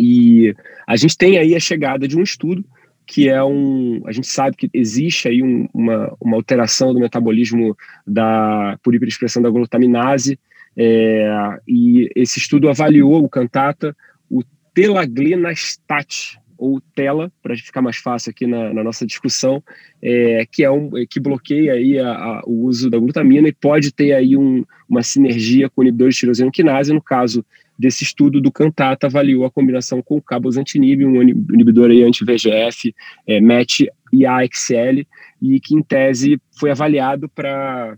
E 0.00 0.54
a 0.86 0.96
gente 0.96 1.14
tem 1.14 1.36
aí 1.36 1.54
a 1.54 1.60
chegada 1.60 2.08
de 2.08 2.16
um 2.16 2.22
estudo 2.22 2.64
que 3.06 3.28
é 3.28 3.42
um. 3.44 4.02
A 4.06 4.12
gente 4.12 4.28
sabe 4.28 4.56
que 4.56 4.70
existe 4.72 5.28
aí 5.28 5.42
um, 5.42 5.68
uma, 5.74 6.16
uma 6.20 6.36
alteração 6.36 6.94
do 6.94 7.00
metabolismo 7.00 7.76
da, 8.06 8.78
por 8.82 8.94
hiperexpressão 8.94 9.42
da 9.42 9.50
glutaminase, 9.50 10.38
é, 10.76 11.58
e 11.66 12.08
esse 12.14 12.38
estudo 12.38 12.68
avaliou 12.68 13.22
o 13.22 13.28
cantata, 13.28 13.94
o 14.30 14.42
telaglenastat, 14.72 16.38
ou 16.56 16.80
tela, 16.94 17.32
para 17.42 17.56
ficar 17.56 17.82
mais 17.82 17.96
fácil 17.96 18.30
aqui 18.30 18.46
na, 18.46 18.72
na 18.72 18.84
nossa 18.84 19.04
discussão, 19.06 19.62
é, 20.00 20.46
que 20.50 20.62
é 20.62 20.70
um 20.70 20.90
que 21.08 21.18
bloqueia 21.18 21.72
aí 21.72 21.98
a, 21.98 22.12
a, 22.12 22.42
o 22.46 22.66
uso 22.66 22.88
da 22.88 22.98
glutamina 22.98 23.48
e 23.48 23.52
pode 23.52 23.92
ter 23.92 24.12
aí 24.12 24.36
um, 24.36 24.64
uma 24.88 25.02
sinergia 25.02 25.68
com 25.70 25.80
o 25.80 25.84
inibidor 25.84 26.10
de 26.10 26.16
tirosina 26.16 26.50
quinase. 26.50 26.92
No 26.92 27.02
caso 27.02 27.44
desse 27.80 28.04
estudo 28.04 28.40
do 28.40 28.52
Cantata, 28.52 29.06
avaliou 29.06 29.46
a 29.46 29.50
combinação 29.50 30.02
com 30.02 30.20
cabozantinib, 30.20 31.04
um 31.04 31.22
inibidor 31.22 31.90
aí 31.90 32.02
anti-VEGF, 32.02 32.94
é, 33.26 33.40
MET 33.40 33.90
e 34.12 34.26
AXL, 34.26 35.06
e 35.40 35.58
que 35.58 35.74
em 35.74 35.82
tese 35.82 36.38
foi 36.58 36.70
avaliado 36.70 37.28
para 37.28 37.96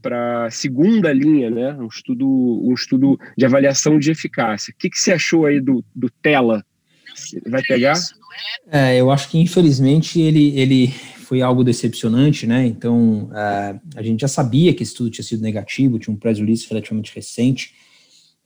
para 0.00 0.48
segunda 0.48 1.12
linha, 1.12 1.50
né? 1.50 1.74
Um 1.74 1.88
estudo, 1.88 2.24
um 2.26 2.72
estudo 2.72 3.18
de 3.36 3.44
avaliação 3.44 3.98
de 3.98 4.12
eficácia. 4.12 4.72
O 4.72 4.78
que, 4.78 4.88
que 4.88 4.96
você 4.96 5.12
achou 5.12 5.44
aí 5.44 5.60
do, 5.60 5.84
do 5.94 6.08
Tela 6.22 6.64
vai 7.44 7.60
pegar? 7.62 7.94
É, 8.70 8.96
eu 8.96 9.10
acho 9.10 9.28
que 9.28 9.38
infelizmente 9.38 10.20
ele, 10.20 10.56
ele 10.58 10.88
foi 10.88 11.42
algo 11.42 11.64
decepcionante, 11.64 12.46
né? 12.46 12.64
Então 12.64 13.28
é, 13.34 13.78
a 13.96 14.02
gente 14.02 14.20
já 14.20 14.28
sabia 14.28 14.72
que 14.72 14.84
esse 14.84 14.92
estudo 14.92 15.10
tinha 15.10 15.24
sido 15.24 15.42
negativo, 15.42 15.98
tinha 15.98 16.14
um 16.14 16.18
press 16.18 16.38
release 16.38 16.66
relativamente 16.70 17.12
recente. 17.14 17.74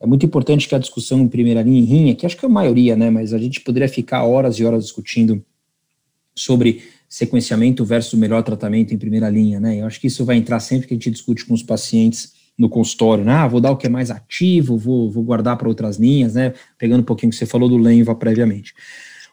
É 0.02 0.06
muito 0.06 0.26
importante 0.26 0.68
que 0.68 0.74
a 0.74 0.78
discussão 0.78 1.20
em 1.20 1.28
primeira 1.28 1.62
linha 1.62 1.80
em 1.80 1.84
rinha, 1.84 2.14
que 2.16 2.26
acho 2.26 2.36
que 2.36 2.44
é 2.44 2.48
a 2.48 2.52
maioria, 2.52 2.96
né? 2.96 3.08
Mas 3.08 3.32
a 3.32 3.38
gente 3.38 3.60
poderia 3.60 3.88
ficar 3.88 4.24
horas 4.24 4.56
e 4.56 4.64
horas 4.64 4.82
discutindo 4.82 5.44
sobre 6.34 6.82
sequenciamento 7.08 7.84
versus 7.84 8.18
melhor 8.18 8.42
tratamento 8.42 8.92
em 8.92 8.98
primeira 8.98 9.30
linha, 9.30 9.60
né? 9.60 9.80
Eu 9.80 9.86
acho 9.86 10.00
que 10.00 10.08
isso 10.08 10.24
vai 10.24 10.36
entrar 10.36 10.58
sempre 10.58 10.88
que 10.88 10.94
a 10.94 10.96
gente 10.96 11.10
discute 11.10 11.44
com 11.44 11.54
os 11.54 11.62
pacientes 11.62 12.32
no 12.58 12.68
consultório, 12.68 13.24
né? 13.24 13.32
Ah, 13.32 13.46
vou 13.46 13.60
dar 13.60 13.70
o 13.70 13.76
que 13.76 13.86
é 13.86 13.90
mais 13.90 14.10
ativo, 14.10 14.76
vou, 14.76 15.08
vou 15.08 15.22
guardar 15.22 15.56
para 15.56 15.68
outras 15.68 15.98
linhas, 15.98 16.34
né? 16.34 16.52
Pegando 16.76 17.02
um 17.02 17.04
pouquinho 17.04 17.30
que 17.30 17.36
você 17.36 17.46
falou 17.46 17.68
do 17.68 17.76
Lenva 17.76 18.12
previamente. 18.14 18.74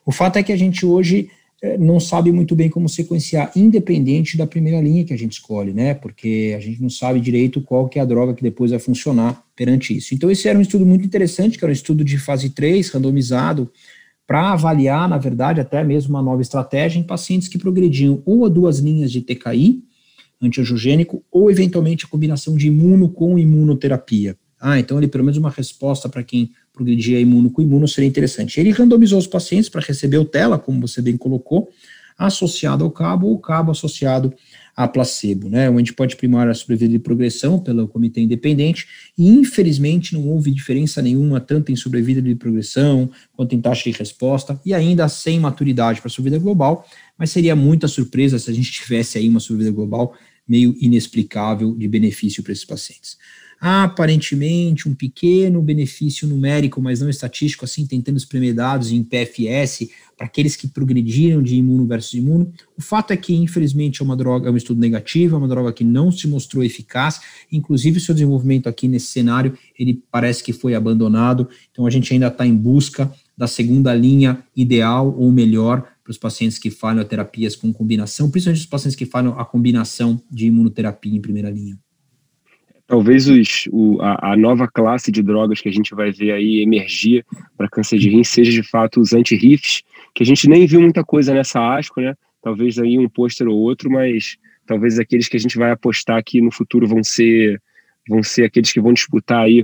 O 0.05 0.11
fato 0.11 0.37
é 0.37 0.43
que 0.43 0.51
a 0.51 0.57
gente 0.57 0.85
hoje 0.85 1.31
não 1.77 1.99
sabe 1.99 2.31
muito 2.31 2.55
bem 2.55 2.69
como 2.69 2.87
sequenciar, 2.87 3.51
independente 3.55 4.37
da 4.37 4.47
primeira 4.47 4.79
linha 4.79 5.03
que 5.03 5.13
a 5.13 5.17
gente 5.17 5.33
escolhe, 5.33 5.73
né? 5.73 5.93
Porque 5.93 6.55
a 6.57 6.59
gente 6.59 6.81
não 6.81 6.89
sabe 6.89 7.19
direito 7.19 7.61
qual 7.61 7.89
que 7.89 7.99
é 7.99 8.01
a 8.01 8.05
droga 8.05 8.33
que 8.33 8.41
depois 8.41 8.71
vai 8.71 8.79
funcionar 8.79 9.43
perante 9.55 9.95
isso. 9.95 10.15
Então, 10.15 10.31
esse 10.31 10.47
era 10.47 10.57
um 10.57 10.61
estudo 10.61 10.85
muito 10.85 11.05
interessante, 11.05 11.57
que 11.57 11.65
era 11.65 11.71
um 11.71 11.73
estudo 11.73 12.03
de 12.03 12.17
fase 12.17 12.49
3, 12.51 12.89
randomizado, 12.91 13.69
para 14.25 14.53
avaliar, 14.53 15.09
na 15.09 15.17
verdade, 15.17 15.59
até 15.59 15.83
mesmo 15.83 16.11
uma 16.11 16.21
nova 16.21 16.41
estratégia 16.41 16.99
em 16.99 17.03
pacientes 17.03 17.47
que 17.47 17.57
progrediam 17.57 18.21
ou 18.25 18.45
a 18.45 18.49
duas 18.49 18.79
linhas 18.79 19.11
de 19.11 19.21
TKI, 19.21 19.83
antiangiogênico, 20.41 21.23
ou 21.29 21.51
eventualmente 21.51 22.05
a 22.05 22.07
combinação 22.07 22.55
de 22.55 22.67
imuno 22.67 23.09
com 23.09 23.37
imunoterapia. 23.37 24.37
Ah, 24.61 24.79
então 24.79 24.97
ele 24.97 25.07
pelo 25.07 25.23
menos 25.23 25.37
uma 25.37 25.49
resposta 25.49 26.07
para 26.07 26.23
quem 26.23 26.51
progredia 26.79 27.19
imuno 27.19 27.49
com 27.49 27.61
imuno 27.61 27.85
seria 27.89 28.07
interessante. 28.07 28.57
Ele 28.57 28.71
randomizou 28.71 29.19
os 29.19 29.27
pacientes 29.27 29.67
para 29.67 29.81
receber 29.81 30.17
o 30.17 30.23
TELA, 30.23 30.57
como 30.57 30.79
você 30.79 31.01
bem 31.01 31.17
colocou, 31.17 31.69
associado 32.17 32.85
ao 32.85 32.91
cabo 32.91 33.27
ou 33.27 33.37
cabo 33.37 33.71
associado 33.71 34.33
a 34.75 34.87
placebo, 34.87 35.49
né? 35.49 35.69
O 35.69 35.77
endpoint 35.77 36.15
primário 36.15 36.49
é 36.49 36.51
a 36.51 36.55
sobrevida 36.55 36.93
de 36.93 36.99
progressão 36.99 37.59
pelo 37.59 37.85
comitê 37.85 38.21
independente 38.21 38.87
e 39.17 39.27
infelizmente 39.27 40.13
não 40.13 40.25
houve 40.29 40.51
diferença 40.51 41.01
nenhuma 41.01 41.41
tanto 41.41 41.69
em 41.69 41.75
sobrevida 41.75 42.21
de 42.21 42.33
progressão 42.33 43.09
quanto 43.35 43.53
em 43.53 43.59
taxa 43.59 43.91
de 43.91 43.97
resposta 43.97 44.57
e 44.65 44.73
ainda 44.73 45.09
sem 45.09 45.37
maturidade 45.37 45.99
para 45.99 46.09
sobrevida 46.09 46.41
global, 46.41 46.87
mas 47.17 47.29
seria 47.29 47.57
muita 47.57 47.89
surpresa 47.89 48.39
se 48.39 48.49
a 48.49 48.53
gente 48.53 48.71
tivesse 48.71 49.17
aí 49.17 49.27
uma 49.27 49.41
sobrevida 49.41 49.75
global 49.75 50.13
meio 50.47 50.73
inexplicável 50.79 51.75
de 51.75 51.87
benefício 51.89 52.41
para 52.41 52.53
esses 52.53 52.65
pacientes 52.65 53.17
aparentemente 53.59 54.87
um 54.87 54.95
pequeno 54.95 55.61
benefício 55.61 56.27
numérico, 56.27 56.81
mas 56.81 57.01
não 57.01 57.09
estatístico, 57.09 57.65
assim, 57.65 57.85
tentando 57.85 58.17
espremer 58.17 58.53
dados 58.53 58.91
em 58.91 59.03
PFS 59.03 59.89
para 60.15 60.27
aqueles 60.27 60.55
que 60.55 60.67
progrediram 60.67 61.41
de 61.41 61.55
imuno 61.55 61.85
versus 61.85 62.13
imuno. 62.13 62.51
O 62.77 62.81
fato 62.81 63.11
é 63.11 63.17
que, 63.17 63.35
infelizmente, 63.35 64.01
é 64.01 64.05
uma 64.05 64.15
droga, 64.15 64.49
é 64.49 64.51
um 64.51 64.57
estudo 64.57 64.79
negativo, 64.79 65.35
é 65.35 65.37
uma 65.37 65.47
droga 65.47 65.73
que 65.73 65.83
não 65.83 66.11
se 66.11 66.27
mostrou 66.27 66.63
eficaz, 66.63 67.19
inclusive 67.51 67.99
seu 67.99 68.13
desenvolvimento 68.13 68.67
aqui 68.67 68.87
nesse 68.87 69.07
cenário, 69.07 69.57
ele 69.77 70.01
parece 70.11 70.43
que 70.43 70.53
foi 70.53 70.73
abandonado, 70.73 71.49
então 71.71 71.85
a 71.85 71.89
gente 71.89 72.13
ainda 72.13 72.27
está 72.27 72.45
em 72.45 72.55
busca 72.55 73.11
da 73.37 73.47
segunda 73.47 73.93
linha 73.93 74.43
ideal 74.55 75.15
ou 75.17 75.31
melhor 75.31 75.81
para 76.03 76.11
os 76.11 76.17
pacientes 76.17 76.57
que 76.57 76.69
falham 76.69 77.01
a 77.01 77.05
terapias 77.05 77.55
com 77.55 77.71
combinação, 77.71 78.29
principalmente 78.29 78.61
os 78.61 78.65
pacientes 78.65 78.97
que 78.97 79.05
falham 79.05 79.39
a 79.39 79.45
combinação 79.45 80.21
de 80.29 80.47
imunoterapia 80.47 81.15
em 81.15 81.21
primeira 81.21 81.49
linha 81.49 81.77
talvez 82.89 83.29
os, 83.29 83.69
o, 83.71 84.01
a, 84.01 84.31
a, 84.31 84.35
nova 84.35 84.67
classe 84.67 85.11
de 85.11 85.21
drogas 85.21 85.61
que 85.61 85.69
a 85.69 85.71
gente 85.71 85.93
vai 85.93 86.11
ver 86.11 86.31
aí 86.31 86.59
emergir 86.59 87.23
para 87.55 87.69
câncer 87.69 87.99
de 87.99 88.09
rim 88.09 88.23
seja 88.23 88.51
de 88.51 88.63
fato 88.63 88.99
os 88.99 89.13
anti-RIFs, 89.13 89.83
que 90.15 90.23
a 90.23 90.25
gente 90.25 90.49
nem 90.49 90.65
viu 90.65 90.81
muita 90.81 91.03
coisa 91.03 91.31
nessa 91.31 91.59
ASCO, 91.77 92.01
né? 92.01 92.15
Talvez 92.41 92.79
aí 92.79 92.97
um 92.97 93.07
pôster 93.07 93.47
ou 93.47 93.55
outro, 93.55 93.91
mas 93.91 94.37
talvez 94.65 94.97
aqueles 94.97 95.29
que 95.29 95.37
a 95.37 95.39
gente 95.39 95.55
vai 95.55 95.69
apostar 95.69 96.23
que 96.23 96.41
no 96.41 96.51
futuro 96.51 96.87
vão 96.87 97.03
ser 97.03 97.61
vão 98.07 98.23
ser 98.23 98.45
aqueles 98.45 98.73
que 98.73 98.81
vão 98.81 98.91
disputar 98.91 99.43
aí 99.43 99.63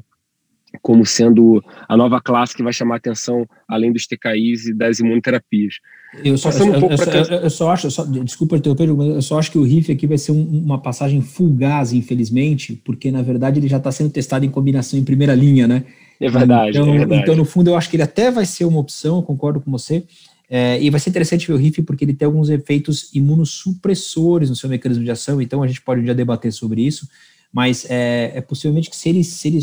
como 0.83 1.03
sendo 1.03 1.63
a 1.89 1.97
nova 1.97 2.21
classe 2.21 2.55
que 2.55 2.61
vai 2.61 2.73
chamar 2.73 2.97
atenção 2.97 3.49
além 3.67 3.91
dos 3.91 4.05
TKIs 4.05 4.67
e 4.67 4.73
das 4.73 4.99
imunoterapias. 4.99 5.79
Eu 6.23 6.37
só, 6.37 6.49
eu, 6.49 6.65
um 6.65 6.73
eu, 6.73 6.89
eu, 6.89 7.39
eu, 7.41 7.49
só 7.49 7.71
acho, 7.71 7.91
só, 7.91 8.05
desculpa 8.05 8.57
interromper, 8.57 8.87
mas 8.93 9.07
eu 9.07 9.21
só 9.21 9.39
acho 9.39 9.51
que 9.51 9.57
o 9.57 9.63
RIF 9.63 9.91
aqui 9.91 10.07
vai 10.07 10.17
ser 10.17 10.31
um, 10.31 10.41
uma 10.41 10.79
passagem 10.79 11.21
fugaz, 11.21 11.93
infelizmente, 11.93 12.81
porque 12.83 13.11
na 13.11 13.21
verdade 13.21 13.59
ele 13.59 13.67
já 13.67 13.77
está 13.77 13.91
sendo 13.91 14.09
testado 14.09 14.45
em 14.45 14.49
combinação 14.49 14.97
em 14.97 15.03
primeira 15.03 15.35
linha, 15.35 15.67
né? 15.67 15.83
É 16.19 16.29
verdade, 16.29 16.77
então, 16.77 16.93
é 16.93 16.97
verdade. 16.97 17.21
Então, 17.21 17.35
no 17.35 17.45
fundo, 17.45 17.69
eu 17.69 17.75
acho 17.75 17.89
que 17.89 17.95
ele 17.95 18.03
até 18.03 18.31
vai 18.31 18.45
ser 18.45 18.65
uma 18.65 18.79
opção, 18.79 19.21
concordo 19.21 19.59
com 19.59 19.69
você. 19.69 20.03
É, 20.49 20.79
e 20.81 20.89
vai 20.89 20.99
ser 20.99 21.09
interessante 21.09 21.47
ver 21.47 21.53
o 21.53 21.57
RIF 21.57 21.81
porque 21.81 22.05
ele 22.05 22.13
tem 22.13 22.25
alguns 22.25 22.49
efeitos 22.49 23.09
imunossupressores 23.13 24.49
no 24.49 24.55
seu 24.55 24.69
mecanismo 24.69 25.03
de 25.03 25.11
ação, 25.11 25.41
então 25.41 25.63
a 25.63 25.67
gente 25.67 25.81
pode 25.81 26.05
já 26.05 26.13
debater 26.13 26.53
sobre 26.53 26.81
isso, 26.81 27.07
mas 27.51 27.85
é, 27.89 28.31
é 28.35 28.41
possivelmente 28.41 28.89
que 28.89 28.95
se 28.95 29.09
ele, 29.09 29.23
se 29.23 29.47
ele 29.47 29.59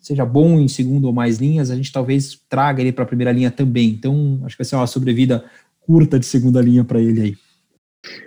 seja 0.00 0.24
bom 0.24 0.58
em 0.58 0.68
segundo 0.68 1.06
ou 1.06 1.12
mais 1.12 1.38
linhas, 1.38 1.70
a 1.70 1.76
gente 1.76 1.92
talvez 1.92 2.38
traga 2.48 2.80
ele 2.80 2.92
para 2.92 3.04
a 3.04 3.06
primeira 3.06 3.32
linha 3.32 3.50
também. 3.50 3.88
Então, 3.88 4.40
acho 4.44 4.56
que 4.56 4.62
vai 4.62 4.68
ser 4.68 4.76
uma 4.76 4.86
sobrevida 4.86 5.44
curta 5.90 6.20
de 6.20 6.26
segunda 6.26 6.62
linha 6.62 6.84
para 6.84 7.00
ele 7.00 7.20
aí. 7.20 7.36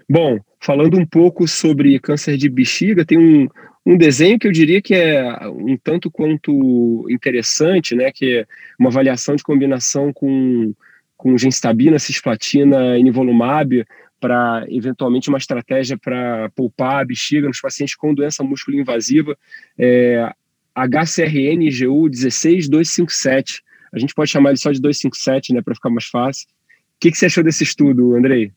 Bom, 0.09 0.37
falando 0.59 0.99
um 0.99 1.05
pouco 1.05 1.47
sobre 1.47 1.97
câncer 1.97 2.35
de 2.35 2.49
bexiga, 2.49 3.05
tem 3.05 3.17
um, 3.17 3.47
um 3.85 3.97
desenho 3.97 4.37
que 4.37 4.45
eu 4.45 4.51
diria 4.51 4.81
que 4.81 4.93
é 4.93 5.47
um 5.47 5.77
tanto 5.81 6.11
quanto 6.11 7.07
interessante, 7.09 7.95
né, 7.95 8.11
que 8.11 8.39
é 8.39 8.45
uma 8.77 8.89
avaliação 8.89 9.33
de 9.37 9.43
combinação 9.43 10.11
com, 10.11 10.73
com 11.15 11.37
genstabina, 11.37 11.97
cisplatina 11.99 12.97
e 12.97 13.03
nivolumab 13.03 13.85
para 14.19 14.65
eventualmente 14.67 15.29
uma 15.29 15.37
estratégia 15.37 15.97
para 15.97 16.49
poupar 16.49 17.01
a 17.01 17.05
bexiga 17.05 17.47
nos 17.47 17.61
pacientes 17.61 17.95
com 17.95 18.13
doença 18.13 18.43
músculo 18.43 18.77
invasiva, 18.77 19.37
é, 19.79 20.29
HCRN-GU 20.75 22.09
16257. 22.09 23.63
A 23.93 23.99
gente 23.99 24.13
pode 24.13 24.29
chamar 24.29 24.49
ele 24.49 24.59
só 24.59 24.69
de 24.69 24.81
257, 24.81 25.53
né, 25.53 25.61
para 25.61 25.75
ficar 25.75 25.89
mais 25.89 26.07
fácil 26.07 26.45
que, 27.03 27.11
que 27.11 27.17
você 27.17 27.25
achou 27.25 27.43
desse 27.43 27.63
estudo, 27.63 28.15
Andrei? 28.15 28.51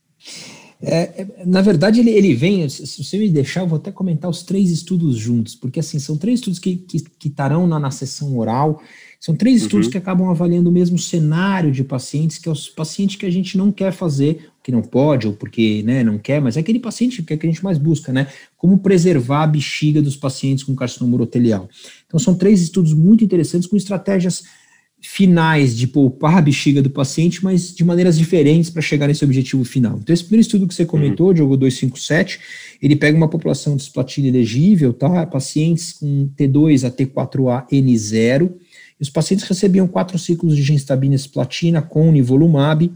É, 0.80 1.22
é, 1.22 1.26
na 1.44 1.60
verdade, 1.62 2.00
ele, 2.00 2.10
ele 2.10 2.34
vem, 2.34 2.68
se 2.68 3.02
você 3.02 3.18
me 3.18 3.28
deixar, 3.28 3.62
eu 3.62 3.66
vou 3.66 3.78
até 3.78 3.90
comentar 3.90 4.30
os 4.30 4.42
três 4.42 4.70
estudos 4.70 5.16
juntos, 5.16 5.56
porque 5.56 5.80
assim, 5.80 5.98
são 5.98 6.16
três 6.16 6.38
estudos 6.38 6.60
que, 6.60 6.76
que, 6.76 7.00
que 7.00 7.28
estarão 7.28 7.66
na, 7.66 7.80
na 7.80 7.90
sessão 7.90 8.36
oral, 8.36 8.80
são 9.18 9.34
três 9.34 9.60
uhum. 9.60 9.66
estudos 9.66 9.88
que 9.88 9.98
acabam 9.98 10.28
avaliando 10.28 10.68
o 10.68 10.72
mesmo 10.72 10.98
cenário 10.98 11.72
de 11.72 11.82
pacientes, 11.82 12.38
que 12.38 12.48
é 12.48 12.52
os 12.52 12.68
pacientes 12.68 13.16
que 13.16 13.26
a 13.26 13.30
gente 13.30 13.58
não 13.58 13.72
quer 13.72 13.90
fazer, 13.90 14.50
que 14.62 14.70
não 14.70 14.82
pode, 14.82 15.26
ou 15.26 15.32
porque 15.32 15.82
né, 15.82 16.04
não 16.04 16.18
quer, 16.18 16.40
mas 16.40 16.56
é 16.56 16.60
aquele 16.60 16.78
paciente 16.78 17.22
que, 17.22 17.32
é 17.32 17.36
que 17.36 17.46
a 17.46 17.50
gente 17.50 17.64
mais 17.64 17.78
busca, 17.78 18.12
né? 18.12 18.28
Como 18.56 18.78
preservar 18.78 19.44
a 19.44 19.46
bexiga 19.46 20.02
dos 20.02 20.16
pacientes 20.16 20.62
com 20.62 20.74
carcinoma 20.76 21.14
urotelial. 21.14 21.68
Então, 22.06 22.20
são 22.20 22.34
três 22.34 22.60
estudos 22.60 22.92
muito 22.92 23.24
interessantes 23.24 23.66
com 23.66 23.76
estratégias 23.76 24.44
finais 25.08 25.76
de 25.76 25.86
poupar 25.86 26.38
a 26.38 26.42
bexiga 26.42 26.82
do 26.82 26.90
paciente, 26.90 27.42
mas 27.42 27.72
de 27.72 27.84
maneiras 27.84 28.18
diferentes 28.18 28.70
para 28.70 28.82
chegar 28.82 29.06
nesse 29.06 29.24
objetivo 29.24 29.64
final. 29.64 29.98
Então, 30.02 30.12
esse 30.12 30.24
primeiro 30.24 30.42
estudo 30.42 30.66
que 30.66 30.74
você 30.74 30.84
comentou, 30.84 31.28
uhum. 31.28 31.34
Diogo 31.34 31.56
257, 31.56 32.40
ele 32.82 32.96
pega 32.96 33.16
uma 33.16 33.28
população 33.28 33.76
de 33.76 33.82
cisplatina 33.82 34.26
elegível, 34.26 34.92
tá? 34.92 35.24
Pacientes 35.24 35.92
com 35.92 36.28
T2 36.36 36.84
a 36.84 36.90
T4A 36.90 37.66
N0, 37.70 38.52
e 38.98 39.02
os 39.02 39.08
pacientes 39.08 39.46
recebiam 39.46 39.86
quatro 39.86 40.18
ciclos 40.18 40.56
de 40.56 40.62
gemcitabina 40.62 41.16
cisplatina 41.16 41.80
com 41.80 42.10
nivolumab, 42.10 42.90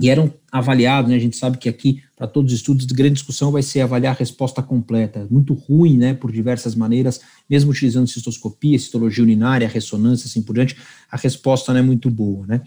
e 0.00 0.10
eram 0.10 0.32
avaliados, 0.52 1.10
né, 1.10 1.16
a 1.16 1.20
gente 1.20 1.36
sabe 1.36 1.58
que 1.58 1.68
aqui, 1.68 2.02
para 2.16 2.26
todos 2.26 2.52
os 2.52 2.58
estudos, 2.58 2.86
de 2.86 2.94
grande 2.94 3.14
discussão 3.14 3.50
vai 3.50 3.62
ser 3.62 3.80
avaliar 3.80 4.14
a 4.14 4.18
resposta 4.18 4.62
completa, 4.62 5.26
muito 5.30 5.52
ruim, 5.54 5.96
né, 5.96 6.14
por 6.14 6.32
diversas 6.32 6.74
maneiras, 6.74 7.20
mesmo 7.48 7.70
utilizando 7.70 8.06
cistoscopia, 8.06 8.78
citologia 8.78 9.22
urinária, 9.22 9.68
ressonância, 9.68 10.26
assim 10.26 10.42
por 10.42 10.54
diante, 10.54 10.76
a 11.10 11.16
resposta 11.16 11.72
não 11.72 11.80
é 11.80 11.82
muito 11.82 12.10
boa, 12.10 12.46
né. 12.46 12.60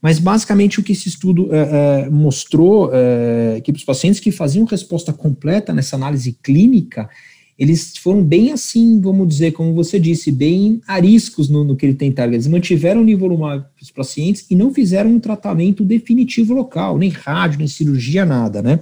Mas, 0.00 0.18
basicamente, 0.18 0.80
o 0.80 0.82
que 0.82 0.92
esse 0.92 1.08
estudo 1.08 1.54
é, 1.54 2.04
é, 2.06 2.10
mostrou, 2.10 2.90
é, 2.92 3.60
que 3.62 3.72
os 3.72 3.84
pacientes 3.84 4.20
que 4.20 4.30
faziam 4.30 4.64
resposta 4.64 5.12
completa 5.12 5.72
nessa 5.72 5.96
análise 5.96 6.38
clínica, 6.42 7.08
eles 7.58 7.96
foram 7.96 8.22
bem 8.22 8.52
assim, 8.52 9.00
vamos 9.00 9.28
dizer, 9.28 9.52
como 9.52 9.74
você 9.74 9.98
disse, 9.98 10.32
bem 10.32 10.80
ariscos 10.86 11.48
no, 11.48 11.62
no 11.62 11.76
que 11.76 11.86
ele 11.86 11.94
tentaram. 11.94 12.32
Eles 12.32 12.46
mantiveram 12.46 13.00
o 13.00 13.04
nível 13.04 13.36
para 13.38 13.70
os 13.80 13.90
pacientes 13.90 14.46
e 14.50 14.56
não 14.56 14.74
fizeram 14.74 15.10
um 15.10 15.20
tratamento 15.20 15.84
definitivo 15.84 16.52
local, 16.52 16.98
nem 16.98 17.10
rádio, 17.10 17.58
nem 17.58 17.68
cirurgia, 17.68 18.24
nada, 18.24 18.60
né? 18.60 18.80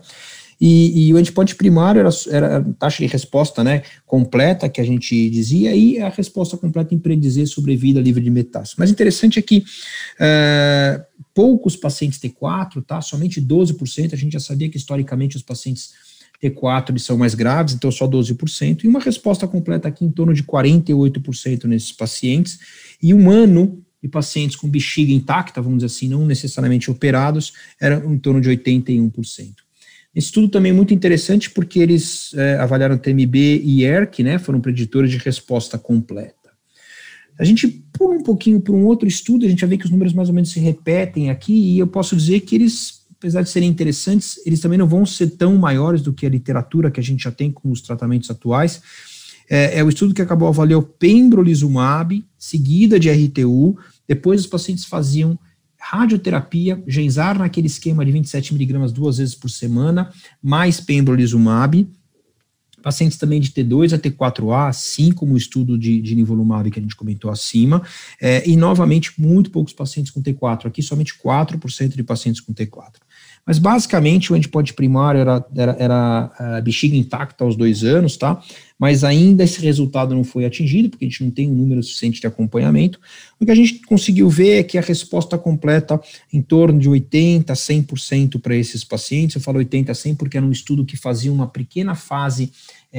E, 0.65 1.09
e 1.09 1.13
o 1.13 1.19
endpoint 1.19 1.57
primário 1.57 1.99
era, 1.99 2.11
era 2.31 2.59
a 2.59 2.63
taxa 2.75 3.03
de 3.03 3.11
resposta 3.11 3.65
né, 3.65 3.83
completa, 4.07 4.69
que 4.69 4.81
a 4.81 4.85
gente 4.85 5.29
dizia, 5.29 5.75
e 5.75 5.99
a 5.99 6.09
resposta 6.09 6.57
completa 6.57 6.95
em 6.95 7.01
predizer 7.01 7.49
sobrevida 7.49 8.01
livre 8.01 8.23
de 8.23 8.31
metástase. 8.31 8.77
Mas 8.79 8.89
interessante 8.89 9.41
é 9.41 9.43
que 9.43 9.65
é, 10.21 11.05
poucos 11.35 11.75
pacientes 11.75 12.21
T4, 12.21 12.81
tá? 12.87 13.01
Somente 13.01 13.43
12%, 13.43 14.13
a 14.13 14.17
gente 14.17 14.35
já 14.35 14.41
sabia 14.41 14.69
que 14.69 14.77
historicamente 14.77 15.37
os 15.37 15.43
pacientes 15.43 15.91
T4 16.43 16.91
eles 16.91 17.05
são 17.05 17.17
mais 17.17 17.35
graves, 17.35 17.75
então 17.75 17.91
só 17.91 18.09
12%, 18.09 18.85
e 18.85 18.89
uma 18.89 19.01
resposta 19.01 19.47
completa 19.47 19.89
aqui 19.89 20.05
em 20.05 20.11
torno 20.11 20.35
de 20.35 20.43
48% 20.43 21.65
nesses 21.65 21.93
pacientes, 21.93 22.59
e 23.01 23.15
um 23.15 23.31
ano 23.31 23.83
de 24.03 24.09
pacientes 24.09 24.57
com 24.57 24.69
bexiga 24.69 25.13
intacta, 25.13 25.63
vamos 25.63 25.79
dizer 25.79 25.87
assim, 25.87 26.09
não 26.09 26.27
necessariamente 26.27 26.91
operados, 26.91 27.53
era 27.81 28.05
em 28.05 28.19
torno 28.19 28.41
de 28.41 28.51
81%. 28.51 29.55
Esse 30.15 30.27
estudo 30.27 30.49
também 30.49 30.73
é 30.73 30.75
muito 30.75 30.93
interessante 30.93 31.49
porque 31.49 31.79
eles 31.79 32.35
é, 32.35 32.57
avaliaram 32.57 32.99
TMB 32.99 33.37
e 33.63 33.85
ERC, 33.85 34.23
né, 34.23 34.39
foram 34.39 34.61
preditores 34.61 35.11
de 35.11 35.19
resposta 35.19 35.79
completa. 35.79 36.35
A 37.39 37.45
gente 37.45 37.67
pula 37.93 38.15
um 38.17 38.23
pouquinho 38.23 38.61
para 38.61 38.75
um 38.75 38.85
outro 38.85 39.09
estudo, 39.09 39.47
a 39.47 39.49
gente 39.49 39.61
já 39.61 39.67
vê 39.67 39.79
que 39.79 39.87
os 39.87 39.91
números 39.91 40.13
mais 40.13 40.29
ou 40.29 40.35
menos 40.35 40.51
se 40.51 40.61
repetem 40.61 41.31
aqui, 41.31 41.55
e 41.55 41.79
eu 41.79 41.87
posso 41.87 42.15
dizer 42.15 42.41
que 42.41 42.57
eles 42.57 43.02
apesar 43.23 43.43
de 43.43 43.51
serem 43.51 43.69
interessantes, 43.69 44.41
eles 44.45 44.59
também 44.59 44.77
não 44.77 44.89
vão 44.89 45.07
ser 45.07 45.31
tão 45.31 45.57
maiores 45.57 46.03
do 46.03 46.13
que 46.13 46.27
a 46.27 46.29
literatura 46.29 46.91
que 46.91 46.99
a 46.99 47.03
gente 47.03 47.23
já 47.23 47.31
tem 47.31 47.53
com 47.53 47.71
os 47.71 47.81
tratamentos 47.81 48.29
atuais. 48.29 48.83
É, 49.49 49.79
é 49.79 49.85
o 49.85 49.89
estudo 49.89 50.13
que 50.13 50.21
acabou 50.21 50.49
avaliando 50.49 50.85
pembrolizumab, 50.99 52.25
seguida 52.37 52.99
de 52.99 53.09
RTU, 53.09 53.79
depois 54.09 54.41
os 54.41 54.47
pacientes 54.49 54.87
faziam 54.87 55.39
radioterapia, 55.79 56.83
Genzar 56.85 57.39
naquele 57.39 57.69
esquema 57.69 58.05
de 58.05 58.11
27 58.11 58.53
miligramas 58.55 58.91
duas 58.93 59.19
vezes 59.19 59.37
por 59.37 59.51
semana, 59.51 60.13
mais 60.43 60.81
pembrolizumab, 60.81 61.89
pacientes 62.83 63.17
também 63.17 63.41
de 63.41 63.51
T2 63.51 63.95
a 63.95 63.99
T4A, 63.99 64.69
assim 64.69 65.13
como 65.13 65.35
o 65.35 65.37
estudo 65.37 65.79
de, 65.79 66.03
de 66.03 66.15
nivolumab 66.15 66.71
que 66.71 66.79
a 66.79 66.83
gente 66.83 66.97
comentou 66.97 67.31
acima, 67.31 67.83
é, 68.21 68.47
e 68.47 68.57
novamente 68.57 69.13
muito 69.19 69.51
poucos 69.51 69.73
pacientes 69.73 70.11
com 70.11 70.21
T4, 70.21 70.67
aqui 70.67 70.83
somente 70.83 71.15
4% 71.15 71.95
de 71.95 72.03
pacientes 72.03 72.41
com 72.41 72.53
T4. 72.53 72.97
Mas 73.45 73.59
basicamente 73.59 74.33
o 74.33 74.37
endpoint 74.37 74.73
primário 74.73 75.21
era, 75.21 75.45
era, 75.57 75.77
era 75.79 76.33
a 76.39 76.61
bexiga 76.61 76.97
intacta 76.97 77.43
aos 77.43 77.57
dois 77.57 77.83
anos, 77.83 78.17
tá? 78.17 78.41
Mas 78.79 79.03
ainda 79.03 79.43
esse 79.43 79.61
resultado 79.61 80.15
não 80.15 80.23
foi 80.23 80.45
atingido, 80.45 80.89
porque 80.89 81.05
a 81.05 81.09
gente 81.09 81.25
não 81.25 81.31
tem 81.31 81.51
um 81.51 81.55
número 81.55 81.83
suficiente 81.83 82.21
de 82.21 82.27
acompanhamento. 82.27 83.01
O 83.41 83.45
que 83.45 83.51
a 83.51 83.55
gente 83.55 83.81
conseguiu 83.81 84.29
ver 84.29 84.61
é 84.61 84.63
que 84.63 84.79
a 84.79 84.81
resposta 84.81 85.37
completa 85.37 86.01
em 86.33 86.41
torno 86.41 86.79
de 86.79 86.89
80% 86.89 87.51
a 87.51 87.55
100% 87.55 88.41
para 88.41 88.55
esses 88.55 88.85
pacientes. 88.85 89.35
Eu 89.35 89.43
falo 89.43 89.59
80% 89.59 89.91
a 89.91 89.93
100% 89.93 90.17
porque 90.17 90.37
era 90.37 90.47
um 90.47 90.53
estudo 90.53 90.85
que 90.85 90.97
fazia 90.97 91.33
uma 91.33 91.49
pequena 91.49 91.97
fase 91.97 92.53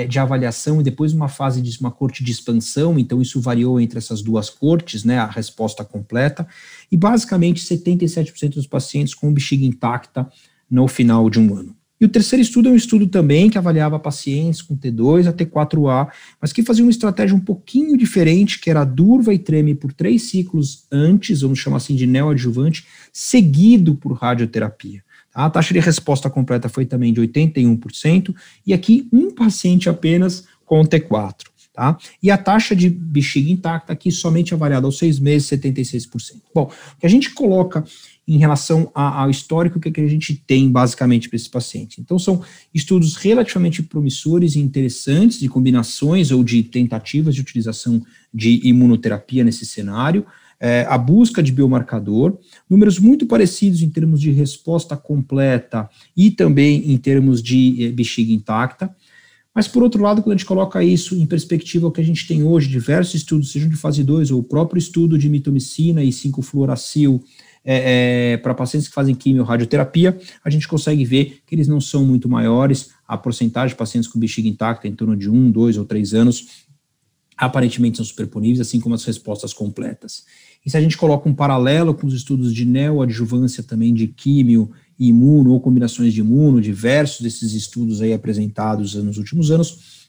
de 0.07 0.17
avaliação 0.17 0.81
e 0.81 0.83
depois 0.83 1.13
uma 1.13 1.27
fase 1.27 1.61
de 1.61 1.79
uma 1.79 1.91
corte 1.91 2.23
de 2.23 2.31
expansão, 2.31 2.97
então 2.97 3.21
isso 3.21 3.39
variou 3.39 3.79
entre 3.79 3.99
essas 3.99 4.23
duas 4.23 4.49
cortes, 4.49 5.03
né, 5.03 5.19
a 5.19 5.27
resposta 5.27 5.85
completa, 5.85 6.47
e 6.91 6.97
basicamente 6.97 7.61
77% 7.61 8.55
dos 8.55 8.65
pacientes 8.65 9.13
com 9.13 9.31
bexiga 9.31 9.63
intacta 9.63 10.27
no 10.69 10.87
final 10.87 11.29
de 11.29 11.39
um 11.39 11.55
ano. 11.55 11.75
E 12.01 12.05
o 12.05 12.09
terceiro 12.09 12.41
estudo 12.41 12.67
é 12.67 12.71
um 12.71 12.75
estudo 12.75 13.07
também 13.07 13.49
que 13.49 13.57
avaliava 13.57 13.97
pacientes 13.97 14.61
com 14.61 14.75
T2 14.75 15.27
a 15.27 15.31
T4A, 15.31 16.09
mas 16.41 16.51
que 16.51 16.63
fazia 16.63 16.83
uma 16.83 16.91
estratégia 16.91 17.33
um 17.33 17.39
pouquinho 17.39 17.95
diferente, 17.95 18.59
que 18.59 18.69
era 18.69 18.83
durva 18.83 19.33
e 19.33 19.39
treme 19.39 19.73
por 19.73 19.93
três 19.93 20.23
ciclos 20.23 20.85
antes, 20.91 21.41
vamos 21.41 21.59
chamar 21.59 21.77
assim 21.77 21.95
de 21.95 22.05
neoadjuvante, 22.05 22.85
seguido 23.13 23.95
por 23.95 24.11
radioterapia. 24.13 25.01
A 25.33 25.49
taxa 25.49 25.73
de 25.73 25.79
resposta 25.79 26.29
completa 26.29 26.69
foi 26.69 26.85
também 26.85 27.11
de 27.11 27.21
81%, 27.21 28.33
e 28.65 28.73
aqui 28.73 29.07
um 29.11 29.31
paciente 29.31 29.89
apenas 29.89 30.45
com 30.65 30.83
T4. 30.83 31.53
Tá? 31.73 31.97
E 32.21 32.29
a 32.29 32.37
taxa 32.37 32.75
de 32.75 32.87
bexiga 32.87 33.51
intacta 33.51 33.93
aqui 33.93 34.11
somente 34.11 34.53
avaliada 34.53 34.85
aos 34.85 34.99
seis 34.99 35.19
meses, 35.19 35.49
76%. 35.49 36.07
Bom, 36.53 36.65
o 36.65 36.99
que 36.99 37.05
a 37.07 37.09
gente 37.09 37.31
coloca 37.31 37.83
em 38.27 38.37
relação 38.37 38.91
ao 38.93 39.29
histórico 39.29 39.79
que, 39.79 39.91
que 39.91 39.99
a 39.99 40.07
gente 40.07 40.35
tem 40.35 40.71
basicamente 40.71 41.27
para 41.27 41.35
esse 41.35 41.49
paciente. 41.49 41.99
Então, 41.99 42.19
são 42.19 42.43
estudos 42.73 43.15
relativamente 43.15 43.81
promissores 43.81 44.55
e 44.55 44.59
interessantes 44.59 45.39
de 45.39 45.49
combinações 45.49 46.29
ou 46.29 46.43
de 46.43 46.61
tentativas 46.61 47.33
de 47.33 47.41
utilização 47.41 48.01
de 48.33 48.61
imunoterapia 48.63 49.43
nesse 49.43 49.65
cenário 49.65 50.25
é, 50.59 50.85
a 50.89 50.97
busca 50.97 51.41
de 51.41 51.51
biomarcador, 51.51 52.37
números 52.69 52.99
muito 52.99 53.25
parecidos 53.25 53.81
em 53.81 53.89
termos 53.89 54.21
de 54.21 54.31
resposta 54.31 54.95
completa 54.95 55.89
e 56.15 56.31
também 56.31 56.91
em 56.91 56.97
termos 56.97 57.41
de 57.41 57.85
é, 57.85 57.91
bexiga 57.91 58.31
intacta. 58.31 58.93
Mas, 59.53 59.67
por 59.67 59.83
outro 59.83 60.01
lado, 60.01 60.23
quando 60.23 60.33
a 60.33 60.37
gente 60.37 60.47
coloca 60.47 60.83
isso 60.83 61.15
em 61.15 61.25
perspectiva 61.25 61.85
ao 61.85 61.91
que 61.91 62.01
a 62.01 62.03
gente 62.03 62.27
tem 62.27 62.43
hoje, 62.43 62.67
diversos 62.67 63.13
estudos, 63.13 63.51
sejam 63.51 63.69
de 63.69 63.75
fase 63.75 64.03
2 64.03 64.31
ou 64.31 64.39
o 64.39 64.43
próprio 64.43 64.79
estudo 64.79 65.17
de 65.17 65.29
mitomicina 65.29 66.03
e 66.03 66.09
5-fluoracil 66.09 67.21
é, 67.63 68.33
é, 68.33 68.37
para 68.37 68.53
pacientes 68.53 68.87
que 68.87 68.93
fazem 68.93 69.15
quimio-radioterapia, 69.15 70.17
a 70.43 70.49
gente 70.49 70.67
consegue 70.67 71.05
ver 71.05 71.41
que 71.45 71.55
eles 71.55 71.67
não 71.67 71.79
são 71.79 72.03
muito 72.03 72.27
maiores, 72.27 72.89
a 73.07 73.17
porcentagem 73.17 73.69
de 73.69 73.75
pacientes 73.75 74.09
com 74.09 74.19
bexiga 74.19 74.49
intacta 74.49 74.87
é 74.87 74.89
em 74.89 74.95
torno 74.95 75.15
de 75.15 75.29
1, 75.29 75.51
2 75.51 75.77
ou 75.77 75.85
3 75.85 76.13
anos, 76.13 76.65
aparentemente 77.37 77.97
são 77.97 78.05
superponíveis, 78.05 78.59
assim 78.59 78.79
como 78.79 78.95
as 78.95 79.03
respostas 79.03 79.53
completas. 79.53 80.25
E 80.65 80.69
se 80.69 80.77
a 80.77 80.81
gente 80.81 80.97
coloca 80.97 81.27
um 81.27 81.33
paralelo 81.33 81.93
com 81.93 82.07
os 82.07 82.13
estudos 82.13 82.53
de 82.53 82.65
neoadjuvância 82.65 83.63
também 83.63 83.93
de 83.93 84.07
químio 84.07 84.71
e 84.97 85.09
imuno, 85.09 85.51
ou 85.51 85.59
combinações 85.59 86.13
de 86.13 86.21
imuno, 86.21 86.61
diversos 86.61 87.21
desses 87.21 87.53
estudos 87.53 88.01
aí 88.01 88.13
apresentados 88.13 88.95
nos 88.95 89.17
últimos 89.17 89.51
anos, 89.51 90.03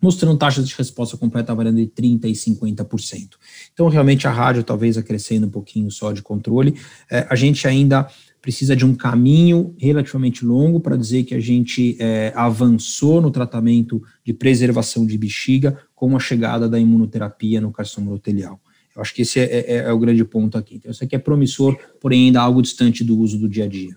mostrando 0.00 0.38
taxas 0.38 0.66
de 0.68 0.74
resposta 0.74 1.16
completa 1.16 1.54
variando 1.54 1.76
de 1.76 1.86
30% 1.86 2.24
e 2.24 2.32
50%. 2.32 3.30
Então, 3.72 3.88
realmente, 3.88 4.26
a 4.26 4.32
rádio 4.32 4.62
talvez 4.62 4.96
acrescendo 4.96 5.46
um 5.46 5.50
pouquinho 5.50 5.90
só 5.90 6.12
de 6.12 6.22
controle. 6.22 6.74
É, 7.10 7.26
a 7.28 7.34
gente 7.34 7.66
ainda 7.66 8.08
precisa 8.48 8.74
de 8.74 8.86
um 8.86 8.94
caminho 8.94 9.74
relativamente 9.78 10.42
longo 10.42 10.80
para 10.80 10.96
dizer 10.96 11.24
que 11.24 11.34
a 11.34 11.38
gente 11.38 11.98
é, 12.00 12.32
avançou 12.34 13.20
no 13.20 13.30
tratamento 13.30 14.02
de 14.24 14.32
preservação 14.32 15.04
de 15.04 15.18
bexiga 15.18 15.78
com 15.94 16.16
a 16.16 16.18
chegada 16.18 16.66
da 16.66 16.80
imunoterapia 16.80 17.60
no 17.60 17.70
carcinoma 17.70 18.12
urotelial. 18.12 18.58
Eu 18.96 19.02
acho 19.02 19.14
que 19.14 19.20
esse 19.20 19.38
é, 19.38 19.44
é, 19.44 19.76
é, 19.80 19.92
o 19.92 19.98
grande 19.98 20.24
ponto 20.24 20.56
aqui. 20.56 20.76
Então, 20.76 20.90
isso 20.90 21.04
aqui 21.04 21.14
é 21.14 21.18
promissor, 21.18 21.76
porém 22.00 22.28
ainda 22.28 22.40
algo 22.40 22.62
distante 22.62 23.04
do 23.04 23.18
uso 23.18 23.36
do 23.36 23.50
dia 23.50 23.64
a 23.64 23.68
dia. 23.68 23.94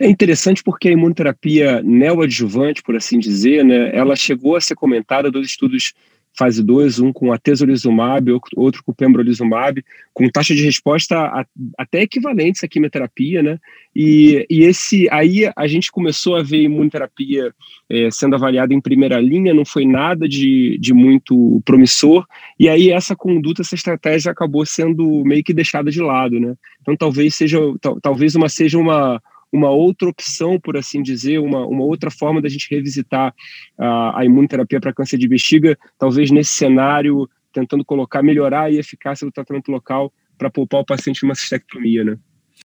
É 0.00 0.08
interessante 0.08 0.62
porque 0.64 0.88
a 0.88 0.92
imunoterapia 0.92 1.82
neoadjuvante, 1.82 2.82
por 2.82 2.96
assim 2.96 3.18
dizer, 3.18 3.66
né, 3.66 3.94
ela 3.94 4.16
chegou 4.16 4.56
a 4.56 4.62
ser 4.62 4.76
comentada 4.76 5.30
dos 5.30 5.46
estudos 5.46 5.92
fase 6.36 6.62
2, 6.62 6.98
um 6.98 7.12
com 7.12 7.32
atezolizumab, 7.32 8.32
outro 8.56 8.82
com 8.84 8.92
pembrolizumab, 8.92 9.84
com 10.12 10.28
taxa 10.28 10.54
de 10.54 10.64
resposta 10.64 11.16
a, 11.16 11.46
até 11.78 12.02
equivalentes 12.02 12.64
à 12.64 12.68
quimioterapia, 12.68 13.42
né? 13.42 13.58
E, 13.94 14.44
e 14.50 14.64
esse 14.64 15.08
aí 15.10 15.50
a 15.54 15.66
gente 15.66 15.92
começou 15.92 16.36
a 16.36 16.42
ver 16.42 16.62
imunoterapia 16.62 17.54
é, 17.88 18.10
sendo 18.10 18.34
avaliada 18.34 18.74
em 18.74 18.80
primeira 18.80 19.20
linha, 19.20 19.54
não 19.54 19.64
foi 19.64 19.86
nada 19.86 20.28
de, 20.28 20.76
de 20.80 20.92
muito 20.92 21.62
promissor, 21.64 22.26
e 22.58 22.68
aí 22.68 22.90
essa 22.90 23.14
conduta, 23.14 23.62
essa 23.62 23.74
estratégia 23.74 24.32
acabou 24.32 24.66
sendo 24.66 25.24
meio 25.24 25.44
que 25.44 25.54
deixada 25.54 25.90
de 25.90 26.00
lado, 26.00 26.40
né? 26.40 26.54
Então 26.82 26.96
talvez 26.96 27.34
seja, 27.34 27.58
talvez 28.02 28.34
uma 28.34 28.48
seja 28.48 28.78
uma 28.78 29.22
uma 29.54 29.70
outra 29.70 30.08
opção, 30.08 30.58
por 30.58 30.76
assim 30.76 31.00
dizer, 31.00 31.38
uma, 31.38 31.64
uma 31.64 31.84
outra 31.84 32.10
forma 32.10 32.42
da 32.42 32.48
gente 32.48 32.66
revisitar 32.68 33.32
a, 33.78 34.18
a 34.18 34.24
imunoterapia 34.24 34.80
para 34.80 34.92
câncer 34.92 35.16
de 35.16 35.28
bexiga, 35.28 35.78
talvez 35.96 36.32
nesse 36.32 36.50
cenário, 36.50 37.30
tentando 37.52 37.84
colocar, 37.84 38.20
melhorar 38.20 38.62
a 38.62 38.72
eficácia 38.72 39.24
do 39.24 39.30
tratamento 39.30 39.70
local 39.70 40.12
para 40.36 40.50
poupar 40.50 40.80
o 40.80 40.84
paciente 40.84 41.20
de 41.20 41.24
uma 41.24 41.36
cistectomia, 41.36 42.02
né? 42.02 42.18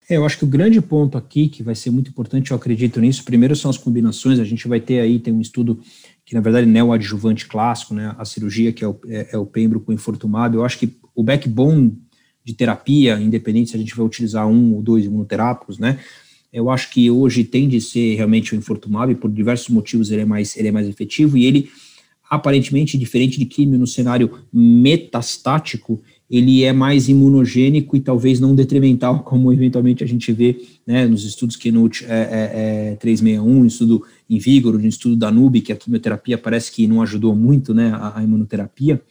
É, 0.07 0.17
eu 0.17 0.25
acho 0.25 0.37
que 0.37 0.43
o 0.43 0.47
grande 0.47 0.79
ponto 0.79 1.17
aqui, 1.17 1.47
que 1.47 1.63
vai 1.63 1.73
ser 1.73 1.89
muito 1.89 2.11
importante, 2.11 2.51
eu 2.51 2.57
acredito 2.57 3.01
nisso, 3.01 3.25
primeiro 3.25 3.55
são 3.55 3.71
as 3.71 3.79
combinações, 3.79 4.39
a 4.39 4.43
gente 4.43 4.67
vai 4.67 4.79
ter 4.79 4.99
aí, 4.99 5.17
tem 5.17 5.33
um 5.33 5.41
estudo 5.41 5.79
que 6.23 6.35
na 6.35 6.41
verdade 6.41 6.67
é 6.67 6.71
neoadjuvante 6.71 7.47
clássico, 7.47 7.95
né, 7.95 8.13
a 8.15 8.25
cirurgia 8.25 8.71
que 8.71 8.83
é 8.83 8.87
o, 8.87 8.99
é, 9.07 9.29
é 9.31 9.37
o 9.39 9.45
pembro 9.47 9.79
com 9.79 9.91
infortumab, 9.91 10.55
eu 10.55 10.63
acho 10.63 10.77
que 10.77 10.95
o 11.15 11.23
backbone 11.23 11.97
de 12.43 12.53
terapia, 12.53 13.19
independente 13.19 13.71
se 13.71 13.75
a 13.75 13.79
gente 13.79 13.95
vai 13.95 14.05
utilizar 14.05 14.47
um 14.47 14.75
ou 14.75 14.83
dois 14.83 15.05
imunoterápicos, 15.05 15.79
né, 15.79 15.99
eu 16.55 16.69
acho 16.69 16.89
que 16.89 17.11
hoje 17.11 17.43
tende 17.43 17.75
a 17.75 17.81
ser 17.81 18.15
realmente 18.15 18.55
o 18.55 18.57
Infortumab, 18.57 19.13
por 19.15 19.29
diversos 19.29 19.67
motivos 19.67 20.09
ele 20.09 20.21
é 20.21 20.25
mais, 20.25 20.55
ele 20.55 20.69
é 20.69 20.71
mais 20.71 20.87
efetivo, 20.87 21.37
e 21.37 21.45
ele, 21.45 21.69
aparentemente, 22.29 22.97
diferente 22.97 23.37
de 23.37 23.45
químio 23.45 23.77
no 23.77 23.85
cenário 23.85 24.31
metastático, 24.53 26.01
ele 26.31 26.63
é 26.63 26.71
mais 26.71 27.09
imunogênico 27.09 27.97
e 27.97 27.99
talvez 27.99 28.39
não 28.39 28.55
detrimental, 28.55 29.19
como 29.27 29.51
eventualmente 29.51 30.01
a 30.01 30.07
gente 30.07 30.31
vê 30.31 30.57
né, 30.87 31.05
nos 31.05 31.25
estudos 31.25 31.57
Keynote 31.57 32.05
é, 32.05 32.07
é, 32.07 32.91
é, 32.93 32.95
361, 32.95 33.59
no 33.59 33.65
estudo 33.65 34.05
Invigor, 34.29 34.79
no 34.79 34.87
estudo 34.87 35.17
da 35.17 35.29
NUB, 35.29 35.59
que 35.59 35.73
a 35.73 35.75
quimioterapia 35.75 36.37
parece 36.37 36.71
que 36.71 36.87
não 36.87 37.01
ajudou 37.01 37.35
muito 37.35 37.73
né, 37.73 37.91
a, 37.93 38.19
a 38.19 38.23
imunoterapia. 38.23 39.01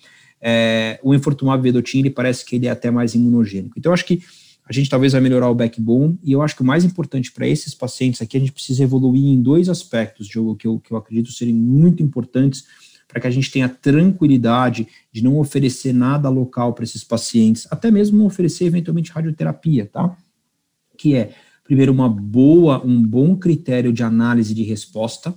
É, 0.40 0.98
o 1.02 1.14
Infortumab 1.14 1.62
vedotin, 1.62 1.98
ele 1.98 2.10
parece 2.10 2.42
que 2.42 2.56
ele 2.56 2.66
é 2.66 2.70
até 2.70 2.90
mais 2.90 3.14
imunogênico. 3.14 3.74
Então, 3.78 3.90
eu 3.90 3.94
acho 3.94 4.06
que 4.06 4.22
a 4.66 4.72
gente 4.72 4.88
talvez 4.88 5.12
vai 5.12 5.20
melhorar 5.20 5.50
o 5.50 5.54
backbone, 5.54 6.18
e 6.22 6.32
eu 6.32 6.40
acho 6.40 6.56
que 6.56 6.62
o 6.62 6.64
mais 6.64 6.84
importante 6.84 7.30
para 7.30 7.46
esses 7.46 7.74
pacientes 7.74 8.22
aqui, 8.22 8.36
a 8.36 8.40
gente 8.40 8.52
precisa 8.52 8.82
evoluir 8.82 9.26
em 9.26 9.42
dois 9.42 9.68
aspectos, 9.68 10.26
Diogo, 10.26 10.56
que 10.56 10.66
eu, 10.66 10.80
que 10.80 10.92
eu 10.92 10.96
acredito 10.96 11.30
serem 11.32 11.54
muito 11.54 12.02
importantes 12.02 12.64
para 13.06 13.20
que 13.20 13.26
a 13.26 13.30
gente 13.30 13.50
tenha 13.50 13.68
tranquilidade 13.68 14.88
de 15.12 15.22
não 15.22 15.38
oferecer 15.38 15.92
nada 15.92 16.28
local 16.30 16.72
para 16.72 16.84
esses 16.84 17.04
pacientes, 17.04 17.68
até 17.70 17.90
mesmo 17.90 18.18
não 18.18 18.26
oferecer 18.26 18.64
eventualmente 18.64 19.12
radioterapia, 19.12 19.86
tá? 19.86 20.16
Que 20.96 21.14
é, 21.14 21.34
primeiro, 21.62 21.92
uma 21.92 22.08
boa, 22.08 22.84
um 22.84 23.02
bom 23.02 23.36
critério 23.36 23.92
de 23.92 24.02
análise 24.02 24.54
de 24.54 24.62
resposta. 24.62 25.34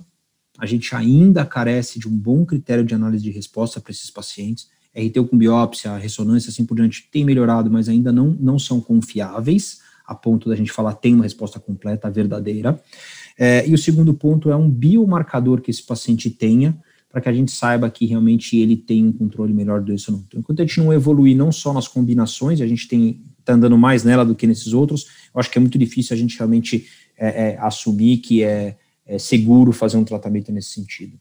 A 0.58 0.64
gente 0.64 0.94
ainda 0.94 1.44
carece 1.44 1.98
de 1.98 2.08
um 2.08 2.16
bom 2.16 2.44
critério 2.46 2.84
de 2.84 2.94
análise 2.94 3.22
de 3.22 3.30
resposta 3.30 3.80
para 3.80 3.92
esses 3.92 4.10
pacientes. 4.10 4.68
RT 4.96 5.28
com 5.28 5.36
biópsia, 5.36 5.96
ressonância, 5.96 6.50
assim 6.50 6.64
por 6.64 6.76
diante, 6.76 7.08
tem 7.10 7.24
melhorado, 7.24 7.70
mas 7.70 7.88
ainda 7.88 8.10
não, 8.10 8.36
não 8.40 8.58
são 8.58 8.80
confiáveis, 8.80 9.80
a 10.06 10.14
ponto 10.14 10.48
da 10.48 10.56
gente 10.56 10.72
falar 10.72 10.94
tem 10.94 11.14
uma 11.14 11.24
resposta 11.24 11.60
completa, 11.60 12.10
verdadeira. 12.10 12.80
É, 13.38 13.68
e 13.68 13.74
o 13.74 13.78
segundo 13.78 14.14
ponto 14.14 14.50
é 14.50 14.56
um 14.56 14.68
biomarcador 14.68 15.60
que 15.60 15.70
esse 15.70 15.82
paciente 15.82 16.30
tenha, 16.30 16.76
para 17.10 17.20
que 17.20 17.28
a 17.28 17.32
gente 17.32 17.50
saiba 17.50 17.88
que 17.90 18.06
realmente 18.06 18.56
ele 18.56 18.76
tem 18.76 19.04
um 19.06 19.12
controle 19.12 19.52
melhor 19.52 19.80
do 19.80 19.86
doença 19.86 20.12
não. 20.12 20.24
Então, 20.26 20.40
enquanto 20.40 20.60
a 20.60 20.66
gente 20.66 20.78
não 20.78 20.92
evoluir 20.92 21.36
não 21.36 21.50
só 21.50 21.72
nas 21.72 21.88
combinações, 21.88 22.60
a 22.60 22.66
gente 22.66 22.86
tem 22.86 23.20
está 23.48 23.54
andando 23.54 23.78
mais 23.78 24.04
nela 24.04 24.26
do 24.26 24.34
que 24.34 24.46
nesses 24.46 24.74
outros, 24.74 25.06
eu 25.34 25.40
acho 25.40 25.50
que 25.50 25.56
é 25.56 25.60
muito 25.60 25.78
difícil 25.78 26.14
a 26.14 26.18
gente 26.18 26.36
realmente 26.36 26.86
é, 27.16 27.52
é, 27.52 27.58
assumir 27.58 28.18
que 28.18 28.42
é, 28.42 28.76
é 29.06 29.18
seguro 29.18 29.72
fazer 29.72 29.96
um 29.96 30.04
tratamento 30.04 30.52
nesse 30.52 30.70
sentido. 30.70 31.18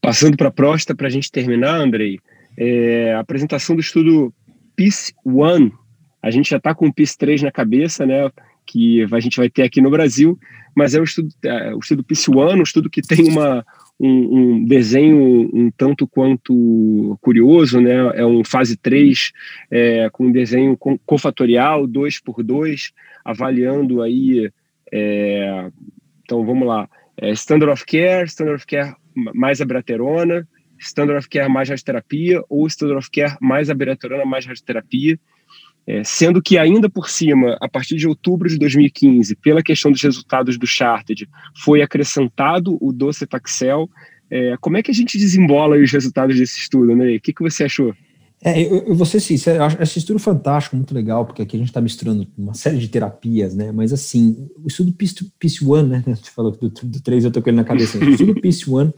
Passando 0.00 0.36
para 0.36 0.48
a 0.48 0.52
próstata, 0.52 0.96
para 0.96 1.08
a 1.08 1.10
gente 1.10 1.32
terminar, 1.32 1.80
Andrei, 1.80 2.20
é, 2.58 3.14
a 3.14 3.20
apresentação 3.20 3.76
do 3.76 3.80
estudo 3.80 4.34
Peace 4.74 5.14
One, 5.24 5.72
a 6.20 6.30
gente 6.30 6.50
já 6.50 6.56
está 6.56 6.74
com 6.74 6.88
o 6.88 6.92
PIS-3 6.92 7.42
na 7.42 7.52
cabeça, 7.52 8.04
né? 8.04 8.30
Que 8.66 9.06
a 9.10 9.20
gente 9.20 9.36
vai 9.36 9.48
ter 9.48 9.62
aqui 9.62 9.80
no 9.80 9.90
Brasil, 9.90 10.36
mas 10.74 10.92
é 10.94 11.00
o 11.00 11.04
estudo, 11.04 11.28
é, 11.44 11.72
o 11.72 11.78
estudo 11.78 12.02
PIS-1, 12.02 12.58
um 12.58 12.62
estudo 12.62 12.90
que 12.90 13.00
tem 13.00 13.28
uma, 13.30 13.64
um, 13.98 14.38
um, 14.38 14.64
desenho 14.64 15.48
um 15.54 15.70
tanto 15.70 16.06
quanto 16.06 17.16
curioso, 17.20 17.80
né? 17.80 17.94
É 18.16 18.26
um 18.26 18.42
fase 18.44 18.76
3 18.76 19.32
é, 19.70 20.10
com 20.10 20.26
um 20.26 20.32
desenho 20.32 20.76
cofatorial, 21.06 21.86
2 21.86 22.20
por 22.20 22.42
2 22.42 22.92
avaliando 23.24 24.02
aí. 24.02 24.50
É, 24.92 25.70
então 26.24 26.44
vamos 26.44 26.66
lá. 26.66 26.88
É, 27.16 27.30
standard 27.30 27.72
of 27.72 27.86
care, 27.86 28.26
standard 28.26 28.56
of 28.56 28.66
care 28.66 28.94
mais 29.14 29.60
abiraterona, 29.60 30.46
standard 30.80 31.18
of 31.18 31.28
care 31.28 31.48
mais 31.48 31.68
radioterapia 31.68 32.42
ou 32.48 32.66
standard 32.66 32.98
of 32.98 33.10
care 33.10 33.36
mais 33.40 33.70
abiraterona 33.70 34.24
mais 34.24 34.46
radioterapia. 34.46 35.18
É, 35.86 36.04
sendo 36.04 36.42
que 36.42 36.58
ainda 36.58 36.90
por 36.90 37.08
cima, 37.08 37.56
a 37.62 37.68
partir 37.68 37.96
de 37.96 38.06
outubro 38.06 38.46
de 38.46 38.58
2015, 38.58 39.34
pela 39.36 39.62
questão 39.62 39.90
dos 39.90 40.02
resultados 40.02 40.58
do 40.58 40.66
Charted, 40.66 41.26
foi 41.56 41.80
acrescentado 41.80 42.76
o 42.78 42.92
docetaxel. 42.92 43.88
É, 44.30 44.54
como 44.60 44.76
é 44.76 44.82
que 44.82 44.90
a 44.90 44.94
gente 44.94 45.16
desembola 45.16 45.78
os 45.78 45.90
resultados 45.90 46.36
desse 46.36 46.60
estudo, 46.60 46.94
né? 46.94 47.16
O 47.16 47.20
que, 47.20 47.32
que 47.32 47.42
você 47.42 47.64
achou? 47.64 47.94
É, 48.44 48.62
eu, 48.62 48.84
eu 48.86 48.94
vou 48.94 49.06
ser 49.06 49.18
sincero, 49.18 49.58
eu 49.58 49.64
acho 49.64 49.82
esse 49.82 49.98
estudo 49.98 50.18
fantástico, 50.18 50.76
muito 50.76 50.94
legal, 50.94 51.26
porque 51.26 51.42
aqui 51.42 51.56
a 51.56 51.58
gente 51.58 51.70
está 51.70 51.80
misturando 51.80 52.26
uma 52.36 52.54
série 52.54 52.78
de 52.78 52.88
terapias, 52.88 53.54
né? 53.54 53.72
Mas 53.72 53.92
assim, 53.92 54.48
o 54.62 54.68
estudo 54.68 54.92
PIS-1, 54.92 55.86
né? 55.86 56.04
Você 56.06 56.30
falou 56.30 56.52
do, 56.52 56.68
do 56.68 57.00
3, 57.00 57.24
eu 57.24 57.30
tô 57.32 57.42
com 57.42 57.50
ele 57.50 57.56
na 57.56 57.64
cabeça. 57.64 57.98
O 57.98 58.08
estudo 58.08 58.34
PIS-1, 58.34 58.92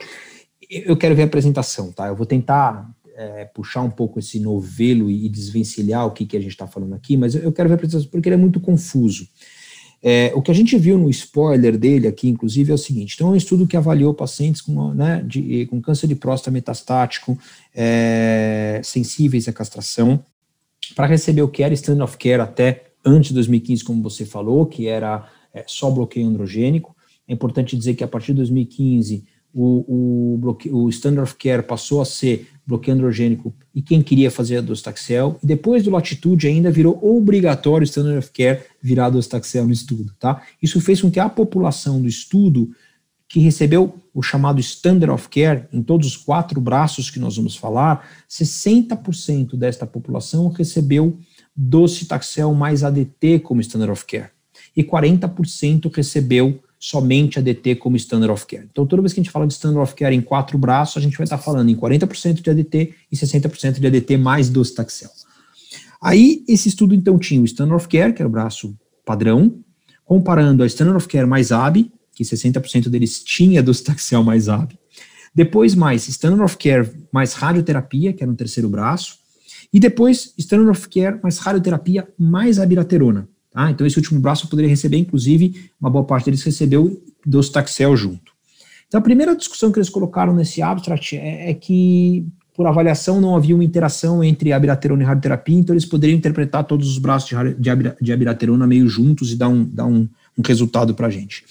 eu 0.70 0.96
quero 0.96 1.16
ver 1.16 1.22
a 1.22 1.26
apresentação, 1.26 1.90
tá? 1.90 2.06
Eu 2.06 2.14
vou 2.14 2.24
tentar 2.24 2.88
é, 3.16 3.44
puxar 3.44 3.82
um 3.82 3.90
pouco 3.90 4.18
esse 4.20 4.38
novelo 4.38 5.10
e, 5.10 5.28
desvencilhar 5.28 6.06
o 6.06 6.12
que, 6.12 6.24
que 6.24 6.36
a 6.36 6.40
gente 6.40 6.52
está 6.52 6.66
falando 6.66 6.94
aqui, 6.94 7.16
mas 7.16 7.34
eu, 7.34 7.52
quero 7.52 7.68
ver 7.68 7.74
a 7.74 7.76
apresentação 7.76 8.08
porque 8.10 8.28
ele 8.28 8.34
é 8.34 8.38
muito 8.38 8.60
confuso. 8.60 9.26
É, 10.02 10.32
o 10.34 10.40
que 10.40 10.50
a 10.50 10.54
gente 10.54 10.78
viu 10.78 10.96
no 10.96 11.10
spoiler 11.10 11.76
dele 11.76 12.06
aqui, 12.06 12.28
inclusive, 12.28 12.70
é 12.70 12.74
o 12.74 12.78
seguinte: 12.78 13.14
então, 13.14 13.28
é 13.28 13.32
um 13.32 13.36
estudo 13.36 13.66
que 13.66 13.76
avaliou 13.76 14.14
pacientes 14.14 14.62
com, 14.62 14.94
né, 14.94 15.22
de, 15.26 15.66
com 15.66 15.80
câncer 15.82 16.06
de 16.06 16.14
próstata 16.14 16.50
metastático, 16.50 17.38
é, 17.74 18.80
sensíveis 18.82 19.46
à 19.48 19.52
castração, 19.52 20.24
para 20.94 21.06
receber 21.06 21.42
o 21.42 21.48
que 21.48 21.62
era 21.62 21.74
standard 21.74 22.10
of 22.10 22.16
care 22.16 22.40
até 22.40 22.84
antes 23.04 23.28
de 23.28 23.34
2015, 23.34 23.84
como 23.84 24.02
você 24.02 24.24
falou, 24.24 24.64
que 24.64 24.86
era 24.86 25.28
é, 25.52 25.64
só 25.66 25.90
bloqueio 25.90 26.26
androgênico. 26.26 26.96
É 27.28 27.32
importante 27.32 27.76
dizer 27.76 27.94
que 27.94 28.02
a 28.02 28.08
partir 28.08 28.32
de 28.32 28.38
2015 28.38 29.24
o, 29.52 30.38
o, 30.72 30.84
o 30.84 30.88
standard 30.88 31.28
of 31.28 31.36
care 31.36 31.62
passou 31.62 32.00
a 32.00 32.04
ser 32.04 32.48
bloqueio 32.66 32.96
androgênico 32.96 33.52
e 33.74 33.82
quem 33.82 34.00
queria 34.00 34.30
fazer 34.30 34.58
a 34.58 34.60
docetaxel, 34.60 35.38
e 35.42 35.46
depois 35.46 35.82
do 35.82 35.90
latitude 35.90 36.46
ainda 36.46 36.70
virou 36.70 36.98
obrigatório 37.02 37.84
o 37.84 37.88
standard 37.88 38.18
of 38.18 38.30
care 38.30 38.62
virar 38.80 39.06
a 39.06 39.10
docetaxel 39.10 39.66
no 39.66 39.72
estudo, 39.72 40.12
tá? 40.18 40.42
Isso 40.62 40.80
fez 40.80 41.00
com 41.00 41.10
que 41.10 41.18
a 41.18 41.28
população 41.28 42.00
do 42.00 42.08
estudo 42.08 42.70
que 43.28 43.38
recebeu 43.38 43.94
o 44.12 44.22
chamado 44.22 44.60
standard 44.60 45.12
of 45.12 45.28
care 45.28 45.66
em 45.72 45.82
todos 45.82 46.06
os 46.08 46.16
quatro 46.16 46.60
braços 46.60 47.10
que 47.10 47.20
nós 47.20 47.36
vamos 47.36 47.56
falar, 47.56 48.08
60% 48.28 49.56
desta 49.56 49.86
população 49.86 50.48
recebeu 50.48 51.16
docetaxel 51.54 52.52
mais 52.54 52.82
ADT 52.82 53.40
como 53.40 53.60
standard 53.60 53.92
of 53.92 54.04
care 54.04 54.30
e 54.76 54.82
40% 54.82 55.94
recebeu 55.94 56.60
somente 56.80 57.38
a 57.38 57.42
DT 57.42 57.76
como 57.76 57.94
standard 57.96 58.32
of 58.32 58.46
care. 58.46 58.66
Então, 58.70 58.86
toda 58.86 59.02
vez 59.02 59.12
que 59.12 59.20
a 59.20 59.22
gente 59.22 59.30
fala 59.30 59.46
de 59.46 59.52
standard 59.52 59.82
of 59.82 59.94
care 59.94 60.16
em 60.16 60.22
quatro 60.22 60.56
braços, 60.56 60.96
a 60.96 61.00
gente 61.00 61.16
vai 61.18 61.24
estar 61.24 61.36
falando 61.36 61.68
em 61.68 61.76
40% 61.76 62.40
de 62.40 62.50
ADT 62.50 62.94
e 63.12 63.16
60% 63.16 63.78
de 63.78 63.86
ADT 63.86 64.16
mais 64.16 64.48
docetaxel. 64.48 65.10
Aí, 66.02 66.42
esse 66.48 66.70
estudo, 66.70 66.94
então, 66.94 67.18
tinha 67.18 67.42
o 67.42 67.44
standard 67.44 67.76
of 67.76 67.86
care, 67.86 68.14
que 68.14 68.22
era 68.22 68.28
o 68.28 68.32
braço 68.32 68.74
padrão, 69.04 69.62
comparando 70.06 70.62
a 70.62 70.66
standard 70.66 70.96
of 70.96 71.06
care 71.06 71.26
mais 71.26 71.52
AB, 71.52 71.92
que 72.14 72.24
60% 72.24 72.88
deles 72.88 73.22
tinha 73.22 73.62
docetaxel 73.62 74.24
mais 74.24 74.48
AB, 74.48 74.78
depois 75.34 75.74
mais 75.74 76.08
standard 76.08 76.42
of 76.42 76.56
care 76.56 76.90
mais 77.12 77.34
radioterapia, 77.34 78.12
que 78.14 78.22
era 78.22 78.30
no 78.30 78.36
terceiro 78.36 78.68
braço, 78.68 79.18
e 79.72 79.78
depois 79.78 80.32
standard 80.36 80.70
of 80.70 80.88
care 80.88 81.20
mais 81.22 81.38
radioterapia 81.38 82.08
mais 82.18 82.58
abiraterona, 82.58 83.28
Tá? 83.50 83.70
Então, 83.70 83.86
esse 83.86 83.96
último 83.96 84.20
braço 84.20 84.48
poderia 84.48 84.70
receber, 84.70 84.96
inclusive, 84.96 85.70
uma 85.80 85.90
boa 85.90 86.04
parte 86.04 86.26
deles 86.26 86.42
recebeu 86.42 87.02
docetaxel 87.26 87.96
junto. 87.96 88.32
Então, 88.86 88.98
a 88.98 89.02
primeira 89.02 89.36
discussão 89.36 89.70
que 89.70 89.78
eles 89.78 89.88
colocaram 89.88 90.34
nesse 90.34 90.62
abstract 90.62 91.16
é, 91.16 91.50
é 91.50 91.54
que, 91.54 92.26
por 92.54 92.66
avaliação, 92.66 93.20
não 93.20 93.36
havia 93.36 93.54
uma 93.54 93.64
interação 93.64 94.22
entre 94.22 94.52
abiraterona 94.52 95.02
e 95.02 95.06
radioterapia, 95.06 95.58
então 95.58 95.74
eles 95.74 95.84
poderiam 95.84 96.16
interpretar 96.16 96.64
todos 96.64 96.88
os 96.88 96.98
braços 96.98 97.30
de, 97.30 97.54
de, 97.54 97.94
de 98.00 98.12
abiraterona 98.12 98.66
meio 98.66 98.88
juntos 98.88 99.32
e 99.32 99.36
dar 99.36 99.48
um, 99.48 99.64
dar 99.64 99.86
um, 99.86 100.08
um 100.36 100.42
resultado 100.46 100.94
para 100.94 101.08
a 101.08 101.10
gente. 101.10 101.44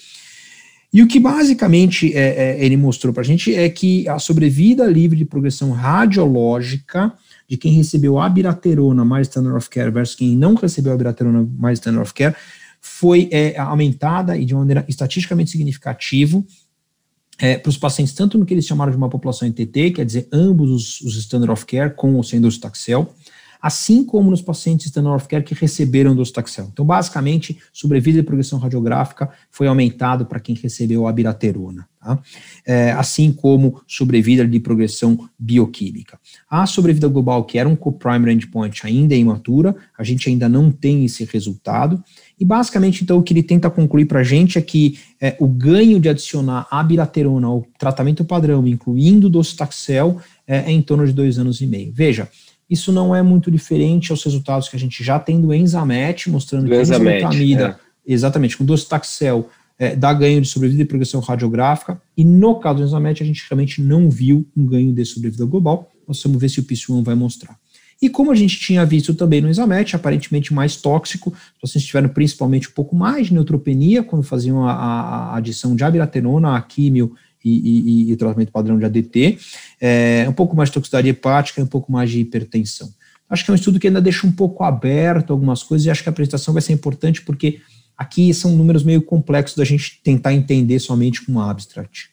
E 0.92 1.02
o 1.02 1.06
que 1.06 1.20
basicamente 1.20 2.12
é, 2.14 2.58
é, 2.58 2.64
ele 2.64 2.76
mostrou 2.76 3.14
para 3.14 3.22
a 3.22 3.24
gente 3.24 3.54
é 3.54 3.68
que 3.68 4.08
a 4.08 4.18
sobrevida 4.18 4.86
livre 4.86 5.16
de 5.16 5.24
progressão 5.24 5.70
radiológica 5.70 7.12
de 7.50 7.56
quem 7.56 7.72
recebeu 7.72 8.16
a 8.16 8.26
abiraterona 8.26 9.04
mais 9.04 9.26
standard 9.26 9.56
of 9.56 9.68
care 9.68 9.90
versus 9.90 10.14
quem 10.14 10.36
não 10.36 10.54
recebeu 10.54 10.92
a 10.92 10.94
abiraterona 10.94 11.46
mais 11.58 11.80
standard 11.80 12.04
of 12.04 12.14
care 12.14 12.36
foi 12.80 13.28
é, 13.32 13.58
aumentada 13.58 14.36
e 14.36 14.44
de 14.44 14.54
maneira 14.54 14.84
estatisticamente 14.88 15.50
significativa 15.50 16.42
é, 17.40 17.58
para 17.58 17.70
os 17.70 17.76
pacientes, 17.76 18.14
tanto 18.14 18.38
no 18.38 18.46
que 18.46 18.54
eles 18.54 18.66
chamaram 18.66 18.92
de 18.92 18.96
uma 18.96 19.08
população 19.08 19.48
NTT, 19.48 19.92
quer 19.92 20.04
dizer, 20.04 20.28
ambos 20.30 20.70
os, 20.70 21.00
os 21.00 21.16
standard 21.16 21.50
of 21.50 21.66
care 21.66 21.92
com 21.94 22.14
ou 22.14 22.22
sem 22.22 22.40
docetaxel, 22.40 23.12
assim 23.60 24.04
como 24.04 24.30
nos 24.30 24.42
pacientes 24.42 24.86
standard 24.86 25.16
of 25.16 25.28
care 25.28 25.44
que 25.44 25.54
receberam 25.54 26.14
docetaxel. 26.14 26.68
Então, 26.72 26.84
basicamente, 26.84 27.58
sobrevida 27.72 28.18
e 28.18 28.22
progressão 28.22 28.58
radiográfica 28.58 29.30
foi 29.50 29.66
aumentado 29.66 30.26
para 30.26 30.40
quem 30.40 30.54
recebeu 30.54 31.06
a 31.06 31.10
abiraterona, 31.10 31.86
tá? 32.00 32.18
é, 32.66 32.92
assim 32.92 33.32
como 33.32 33.80
sobrevida 33.86 34.46
de 34.46 34.60
progressão 34.60 35.28
bioquímica. 35.38 36.18
A 36.48 36.66
sobrevida 36.66 37.08
global, 37.08 37.44
que 37.44 37.58
era 37.58 37.68
um 37.68 37.76
co-primary 37.76 38.32
endpoint, 38.32 38.86
ainda 38.86 39.14
é 39.14 39.18
imatura, 39.18 39.74
a 39.98 40.04
gente 40.04 40.28
ainda 40.28 40.48
não 40.48 40.70
tem 40.70 41.04
esse 41.04 41.24
resultado, 41.24 42.02
e 42.38 42.44
basicamente, 42.44 43.04
então, 43.04 43.18
o 43.18 43.22
que 43.22 43.34
ele 43.34 43.42
tenta 43.42 43.68
concluir 43.68 44.06
para 44.06 44.20
a 44.20 44.24
gente 44.24 44.56
é 44.56 44.62
que 44.62 44.98
é, 45.20 45.36
o 45.38 45.46
ganho 45.46 46.00
de 46.00 46.08
adicionar 46.08 46.66
a 46.70 46.80
abiraterona 46.80 47.46
ao 47.46 47.66
tratamento 47.78 48.24
padrão, 48.24 48.66
incluindo 48.66 49.28
docetaxel, 49.28 50.18
é, 50.46 50.56
é 50.56 50.72
em 50.72 50.80
torno 50.80 51.06
de 51.06 51.12
dois 51.12 51.38
anos 51.38 51.60
e 51.60 51.66
meio. 51.66 51.92
Veja, 51.94 52.28
isso 52.70 52.92
não 52.92 53.14
é 53.14 53.20
muito 53.20 53.50
diferente 53.50 54.12
aos 54.12 54.22
resultados 54.22 54.68
que 54.68 54.76
a 54.76 54.78
gente 54.78 55.02
já 55.02 55.18
tem 55.18 55.40
do 55.40 55.52
Enzamet, 55.52 56.30
mostrando 56.30 56.64
do 56.64 56.70
que 56.70 56.80
Enzamet, 56.80 57.24
a 57.24 57.64
é. 57.64 57.76
exatamente, 58.06 58.56
com 58.56 58.64
docetaxel, 58.64 59.50
é, 59.76 59.96
dá 59.96 60.12
ganho 60.12 60.40
de 60.40 60.48
sobrevida 60.48 60.82
e 60.82 60.84
progressão 60.84 61.20
radiográfica, 61.20 62.00
e 62.16 62.24
no 62.24 62.60
caso 62.60 62.78
do 62.78 62.84
Enzamet, 62.84 63.22
a 63.22 63.26
gente 63.26 63.44
realmente 63.50 63.82
não 63.82 64.08
viu 64.08 64.46
um 64.56 64.64
ganho 64.64 64.92
de 64.92 65.04
sobrevida 65.04 65.44
global, 65.44 65.90
nós 66.06 66.22
vamos 66.22 66.40
ver 66.40 66.48
se 66.48 66.60
o 66.60 66.64
PIS1 66.64 67.02
vai 67.02 67.14
mostrar. 67.16 67.58
E 68.00 68.08
como 68.08 68.30
a 68.30 68.34
gente 68.34 68.58
tinha 68.58 68.84
visto 68.86 69.12
também 69.12 69.40
no 69.40 69.48
Enzamet, 69.48 69.94
aparentemente 69.94 70.54
mais 70.54 70.76
tóxico, 70.76 71.34
vocês 71.60 71.84
tiveram 71.84 72.08
principalmente 72.08 72.68
um 72.68 72.72
pouco 72.72 72.96
mais 72.96 73.26
de 73.26 73.34
neutropenia, 73.34 74.02
quando 74.02 74.22
faziam 74.22 74.66
a, 74.66 74.72
a 74.72 75.36
adição 75.36 75.76
de 75.76 75.84
abiraterona, 75.84 76.56
a 76.56 76.62
químio 76.62 77.14
e, 77.44 78.08
e, 78.08 78.12
e, 78.12 78.16
tratamento 78.16 78.52
padrão 78.52 78.78
de 78.78 78.84
ADT, 78.84 79.38
é, 79.80 80.26
um 80.28 80.32
pouco 80.32 80.56
mais 80.56 80.68
de 80.68 80.74
toxicidade 80.74 81.08
hepática 81.08 81.60
e 81.60 81.64
um 81.64 81.66
pouco 81.66 81.90
mais 81.90 82.10
de 82.10 82.20
hipertensão. 82.20 82.88
Acho 83.28 83.44
que 83.44 83.50
é 83.50 83.52
um 83.52 83.54
estudo 83.54 83.78
que 83.78 83.86
ainda 83.86 84.00
deixa 84.00 84.26
um 84.26 84.32
pouco 84.32 84.64
aberto 84.64 85.32
algumas 85.32 85.62
coisas 85.62 85.86
e 85.86 85.90
acho 85.90 86.02
que 86.02 86.08
a 86.08 86.12
apresentação 86.12 86.52
vai 86.52 86.62
ser 86.62 86.72
importante 86.72 87.22
porque 87.22 87.60
aqui 87.96 88.34
são 88.34 88.56
números 88.56 88.82
meio 88.82 89.02
complexos 89.02 89.56
da 89.56 89.64
gente 89.64 90.00
tentar 90.02 90.34
entender 90.34 90.78
somente 90.80 91.24
com 91.24 91.40
abstract. 91.40 92.10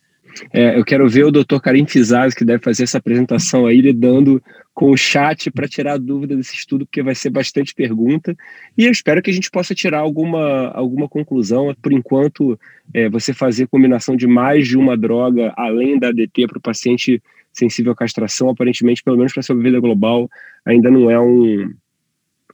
É, 0.52 0.78
eu 0.78 0.84
quero 0.84 1.08
ver 1.08 1.26
o 1.26 1.32
Dr. 1.32 1.60
Karim 1.62 1.86
Fizaz, 1.86 2.34
que 2.34 2.46
deve 2.46 2.64
fazer 2.64 2.84
essa 2.84 2.98
apresentação 2.98 3.66
aí, 3.66 3.82
lidando 3.82 4.42
com 4.74 4.92
o 4.92 4.98
chat 4.98 5.50
para 5.50 5.68
tirar 5.68 5.98
dúvida 5.98 6.36
desse 6.36 6.56
estudo, 6.56 6.86
porque 6.86 7.02
vai 7.02 7.16
ser 7.16 7.30
bastante 7.30 7.74
pergunta. 7.74 8.36
E 8.78 8.86
eu 8.86 8.92
espero 8.92 9.22
que 9.22 9.32
a 9.32 9.34
gente 9.34 9.50
possa 9.50 9.74
tirar 9.74 10.00
alguma, 10.00 10.68
alguma 10.70 11.10
conclusão. 11.10 11.76
Por 11.82 11.92
enquanto, 11.92 12.60
é, 12.94 13.10
você 13.10 13.34
fazer 13.34 13.68
combinação 13.68 14.16
de 14.16 14.28
mais 14.28 14.68
de 14.68 14.78
uma 14.78 14.96
droga, 14.96 15.54
além 15.58 15.98
da 15.98 16.10
ADT, 16.10 16.48
para 16.48 16.60
o 16.60 16.62
paciente 16.62 17.22
sensível 17.52 17.92
à 17.92 17.96
castração, 17.96 18.50
aparentemente, 18.50 19.04
pelo 19.04 19.18
menos 19.18 19.34
para 19.34 19.40
a 19.40 19.44
sobrevida 19.44 19.80
global, 19.80 20.30
ainda 20.64 20.92
não 20.92 21.10
é 21.10 21.20
um 21.20 21.74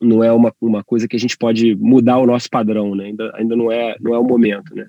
não 0.02 0.24
é 0.24 0.32
uma, 0.32 0.54
uma 0.62 0.84
coisa 0.84 1.08
que 1.08 1.16
a 1.16 1.20
gente 1.20 1.38
pode 1.38 1.76
mudar 1.76 2.18
o 2.18 2.26
nosso 2.26 2.50
padrão, 2.50 2.94
né? 2.94 3.06
ainda, 3.06 3.32
ainda 3.36 3.56
não, 3.56 3.72
é, 3.72 3.96
não 4.02 4.14
é 4.14 4.20
o 4.20 4.24
momento. 4.24 4.76
Né? 4.76 4.88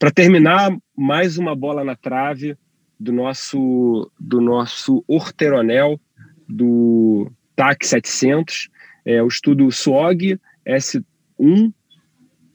Para 0.00 0.10
terminar, 0.10 0.74
mais 0.96 1.36
uma 1.36 1.54
bola 1.54 1.84
na 1.84 1.94
trave 1.94 2.56
do 2.98 3.12
nosso 3.12 4.10
do 4.18 4.40
nosso 4.40 5.04
orteronel 5.06 6.00
do 6.48 7.30
TAC 7.54 7.86
700, 7.86 8.70
é 9.04 9.22
o 9.22 9.28
estudo 9.28 9.70
SWOG 9.70 10.40
S1 10.66 11.70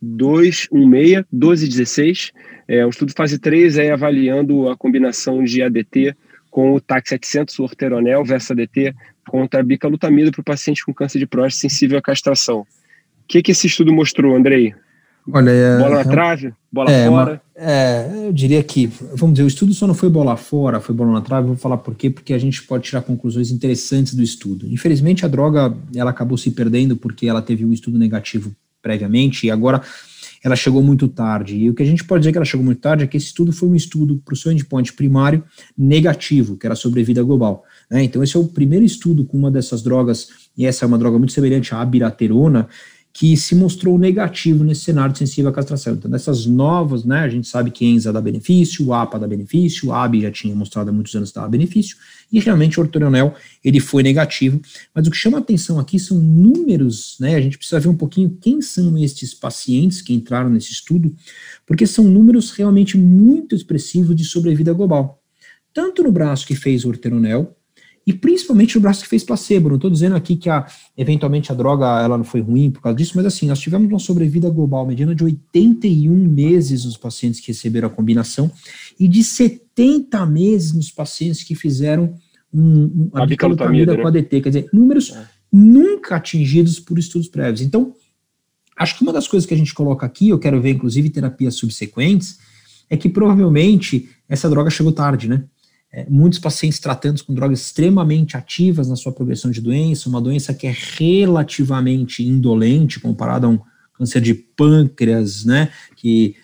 216 0.01 1.23
1216, 1.31 2.31
é 2.67 2.83
um 2.83 2.89
estudo 2.89 3.13
fase 3.15 3.37
3 3.37 3.77
é 3.77 3.91
avaliando 3.91 4.67
a 4.67 4.75
combinação 4.75 5.43
de 5.43 5.61
ADT 5.61 6.17
com 6.49 6.73
o 6.73 6.81
TAC 6.81 7.07
700, 7.07 7.59
o 7.59 7.63
orteronel 7.63 8.25
versus 8.25 8.49
ADT 8.49 8.95
contra 9.29 9.59
a 9.59 9.63
bicalutamida 9.63 10.31
para 10.31 10.41
o 10.41 10.43
paciente 10.43 10.83
com 10.83 10.91
câncer 10.91 11.19
de 11.19 11.27
próstata 11.27 11.69
sensível 11.69 11.99
à 11.99 12.01
castração. 12.01 12.65
que, 13.27 13.43
que 13.43 13.51
esse 13.51 13.67
estudo 13.67 13.93
mostrou, 13.93 14.35
Andrei? 14.35 14.73
Olha, 15.31 15.49
é, 15.49 15.77
bola 15.77 15.95
na 15.95 16.01
é, 16.01 16.03
trave, 16.03 16.53
bola 16.75 16.91
é, 16.91 17.07
fora. 17.07 17.31
Uma, 17.31 17.41
é, 17.55 18.27
eu 18.27 18.33
diria 18.33 18.61
que, 18.61 18.87
vamos 19.13 19.35
dizer, 19.35 19.45
o 19.45 19.47
estudo 19.47 19.73
só 19.73 19.87
não 19.87 19.93
foi 19.93 20.09
bola 20.09 20.35
fora, 20.35 20.81
foi 20.81 20.93
bola 20.93 21.13
na 21.13 21.21
trave. 21.21 21.47
Vou 21.47 21.55
falar 21.55 21.77
por 21.77 21.95
quê, 21.95 22.09
porque 22.09 22.33
a 22.33 22.37
gente 22.37 22.61
pode 22.63 22.83
tirar 22.83 23.01
conclusões 23.01 23.49
interessantes 23.49 24.13
do 24.13 24.21
estudo. 24.21 24.67
Infelizmente, 24.67 25.25
a 25.25 25.29
droga 25.29 25.73
ela 25.95 26.11
acabou 26.11 26.37
se 26.37 26.51
perdendo 26.51 26.97
porque 26.97 27.27
ela 27.27 27.41
teve 27.41 27.63
um 27.63 27.71
estudo 27.71 27.97
negativo 27.97 28.53
previamente 28.81 29.47
e 29.47 29.51
agora 29.51 29.81
ela 30.43 30.55
chegou 30.55 30.83
muito 30.83 31.07
tarde. 31.07 31.55
E 31.55 31.69
o 31.69 31.73
que 31.73 31.81
a 31.81 31.85
gente 31.85 32.03
pode 32.03 32.21
dizer 32.21 32.31
que 32.31 32.37
ela 32.37 32.45
chegou 32.45 32.63
muito 32.63 32.79
tarde 32.79 33.03
é 33.03 33.07
que 33.07 33.17
esse 33.17 33.27
estudo 33.27 33.51
foi 33.51 33.69
um 33.69 33.73
estudo 33.73 34.21
para 34.23 34.33
o 34.33 34.37
seu 34.37 34.51
endpoint 34.51 34.93
primário 34.93 35.43
negativo, 35.75 36.55
que 36.55 36.67
era 36.67 36.75
sobre 36.75 37.01
vida 37.03 37.23
global. 37.23 37.63
Né? 37.89 38.03
Então, 38.03 38.23
esse 38.23 38.35
é 38.35 38.39
o 38.39 38.45
primeiro 38.45 38.85
estudo 38.85 39.25
com 39.25 39.37
uma 39.37 39.49
dessas 39.49 39.81
drogas, 39.81 40.27
e 40.55 40.65
essa 40.65 40.85
é 40.85 40.87
uma 40.87 40.99
droga 40.99 41.17
muito 41.17 41.33
semelhante 41.33 41.73
à 41.73 41.81
abiraterona, 41.81 42.67
que 43.17 43.37
se 43.37 43.55
mostrou 43.55 43.97
negativo 43.97 44.61
nesse 44.65 44.81
cenário 44.81 45.15
sensível 45.15 45.49
à 45.49 45.53
castração. 45.53 45.93
Então, 45.93 46.11
dessas 46.11 46.45
novas, 46.45 47.05
né, 47.05 47.19
a 47.19 47.29
gente 47.29 47.47
sabe 47.47 47.71
que 47.71 47.85
ENZA 47.85 48.11
dá 48.11 48.19
benefício, 48.19 48.85
o 48.85 48.93
APA 48.93 49.17
dá 49.17 49.25
benefício, 49.25 49.87
o 49.87 49.93
AB 49.93 50.19
já 50.19 50.29
tinha 50.29 50.53
mostrado 50.53 50.89
há 50.89 50.93
muitos 50.93 51.15
anos 51.15 51.29
que 51.29 51.35
dava 51.35 51.47
benefício, 51.47 51.95
e 52.29 52.41
realmente 52.41 52.77
o 52.77 52.83
ortoronel, 52.83 53.33
ele 53.63 53.79
foi 53.79 54.03
negativo. 54.03 54.59
Mas 54.93 55.07
o 55.07 55.11
que 55.11 55.15
chama 55.15 55.37
atenção 55.37 55.79
aqui 55.79 55.97
são 55.97 56.19
números, 56.19 57.15
né, 57.17 57.35
a 57.35 57.41
gente 57.41 57.57
precisa 57.57 57.79
ver 57.79 57.87
um 57.87 57.95
pouquinho 57.95 58.37
quem 58.41 58.61
são 58.61 58.97
estes 58.97 59.33
pacientes 59.33 60.01
que 60.01 60.13
entraram 60.13 60.49
nesse 60.49 60.73
estudo, 60.73 61.15
porque 61.65 61.87
são 61.87 62.03
números 62.03 62.51
realmente 62.51 62.97
muito 62.97 63.55
expressivos 63.55 64.13
de 64.13 64.25
sobrevida 64.25 64.73
global. 64.73 65.23
Tanto 65.73 66.03
no 66.03 66.11
braço 66.11 66.45
que 66.45 66.53
fez 66.53 66.83
o 66.83 66.89
orteronel, 66.89 67.55
e 68.05 68.13
principalmente 68.13 68.75
no 68.75 68.81
braço 68.81 69.01
que 69.01 69.09
fez 69.09 69.23
placebo. 69.23 69.69
Não 69.69 69.75
estou 69.77 69.89
dizendo 69.89 70.15
aqui 70.15 70.35
que 70.35 70.49
a, 70.49 70.65
eventualmente 70.95 71.51
a 71.51 71.55
droga 71.55 71.85
ela 72.01 72.17
não 72.17 72.23
foi 72.23 72.41
ruim 72.41 72.69
por 72.69 72.81
causa 72.81 72.95
disso, 72.95 73.13
mas 73.15 73.25
assim, 73.25 73.47
nós 73.47 73.59
tivemos 73.59 73.89
uma 73.89 73.99
sobrevida 73.99 74.49
global 74.49 74.85
mediana 74.85 75.15
de 75.15 75.23
81 75.23 76.13
meses 76.13 76.85
nos 76.85 76.97
pacientes 76.97 77.39
que 77.39 77.47
receberam 77.47 77.87
a 77.87 77.91
combinação 77.91 78.51
e 78.99 79.07
de 79.07 79.23
70 79.23 80.23
meses 80.27 80.73
nos 80.73 80.91
pacientes 80.91 81.43
que 81.43 81.55
fizeram 81.55 82.15
um, 82.53 83.09
um, 83.13 83.17
a 83.17 83.25
bicalutamida 83.25 83.95
né? 83.95 84.01
com 84.01 84.07
ADT. 84.07 84.41
Quer 84.41 84.49
dizer, 84.49 84.69
números 84.71 85.11
é. 85.11 85.27
nunca 85.51 86.17
atingidos 86.17 86.79
por 86.79 86.99
estudos 86.99 87.27
prévios. 87.27 87.61
Então, 87.61 87.93
acho 88.77 88.97
que 88.97 89.03
uma 89.03 89.11
das 89.11 89.27
coisas 89.27 89.47
que 89.47 89.53
a 89.53 89.57
gente 89.57 89.73
coloca 89.73 90.05
aqui, 90.05 90.29
eu 90.29 90.37
quero 90.37 90.61
ver 90.61 90.71
inclusive 90.71 91.09
terapias 91.09 91.55
subsequentes, 91.55 92.37
é 92.87 92.95
que 92.95 93.09
provavelmente 93.09 94.09
essa 94.29 94.47
droga 94.47 94.69
chegou 94.69 94.91
tarde, 94.91 95.27
né? 95.27 95.43
É, 95.95 96.05
muitos 96.09 96.39
pacientes 96.39 96.77
tratando 96.77 97.23
com 97.23 97.33
drogas 97.33 97.61
extremamente 97.61 98.35
ativas 98.35 98.89
na 98.89 98.97
sua 98.97 99.13
progressão 99.13 99.49
de 99.49 99.61
doença, 99.61 100.09
uma 100.09 100.19
doença 100.19 100.53
que 100.53 100.67
é 100.67 100.75
relativamente 100.97 102.21
indolente 102.21 102.99
comparada 102.99 103.47
a 103.47 103.49
um 103.49 103.59
câncer 103.93 104.19
de 104.19 104.33
pâncreas, 104.33 105.45
né, 105.45 105.69
que 105.95 106.35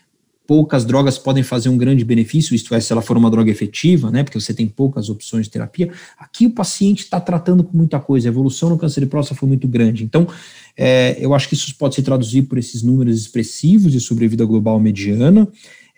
poucas 0.47 0.85
drogas 0.85 1.17
podem 1.17 1.43
fazer 1.43 1.67
um 1.67 1.77
grande 1.77 2.05
benefício, 2.05 2.55
isto 2.55 2.73
é, 2.73 2.79
se 2.79 2.93
ela 2.93 3.01
for 3.01 3.17
uma 3.17 3.29
droga 3.29 3.51
efetiva, 3.51 4.09
né, 4.09 4.23
porque 4.23 4.39
você 4.39 4.53
tem 4.53 4.67
poucas 4.67 5.09
opções 5.09 5.47
de 5.47 5.51
terapia. 5.51 5.91
Aqui 6.17 6.45
o 6.45 6.51
paciente 6.51 7.03
está 7.03 7.19
tratando 7.19 7.61
com 7.61 7.75
muita 7.75 7.99
coisa, 7.99 8.29
a 8.29 8.31
evolução 8.31 8.69
no 8.69 8.77
câncer 8.77 9.01
de 9.01 9.07
próstata 9.07 9.37
foi 9.37 9.49
muito 9.49 9.67
grande. 9.67 10.05
Então, 10.05 10.25
é, 10.77 11.17
eu 11.19 11.33
acho 11.33 11.49
que 11.49 11.55
isso 11.55 11.75
pode 11.77 11.95
se 11.95 12.01
traduzir 12.01 12.43
por 12.43 12.57
esses 12.57 12.81
números 12.83 13.19
expressivos 13.19 13.91
de 13.91 13.99
sobrevida 13.99 14.45
global 14.45 14.79
mediana, 14.79 15.45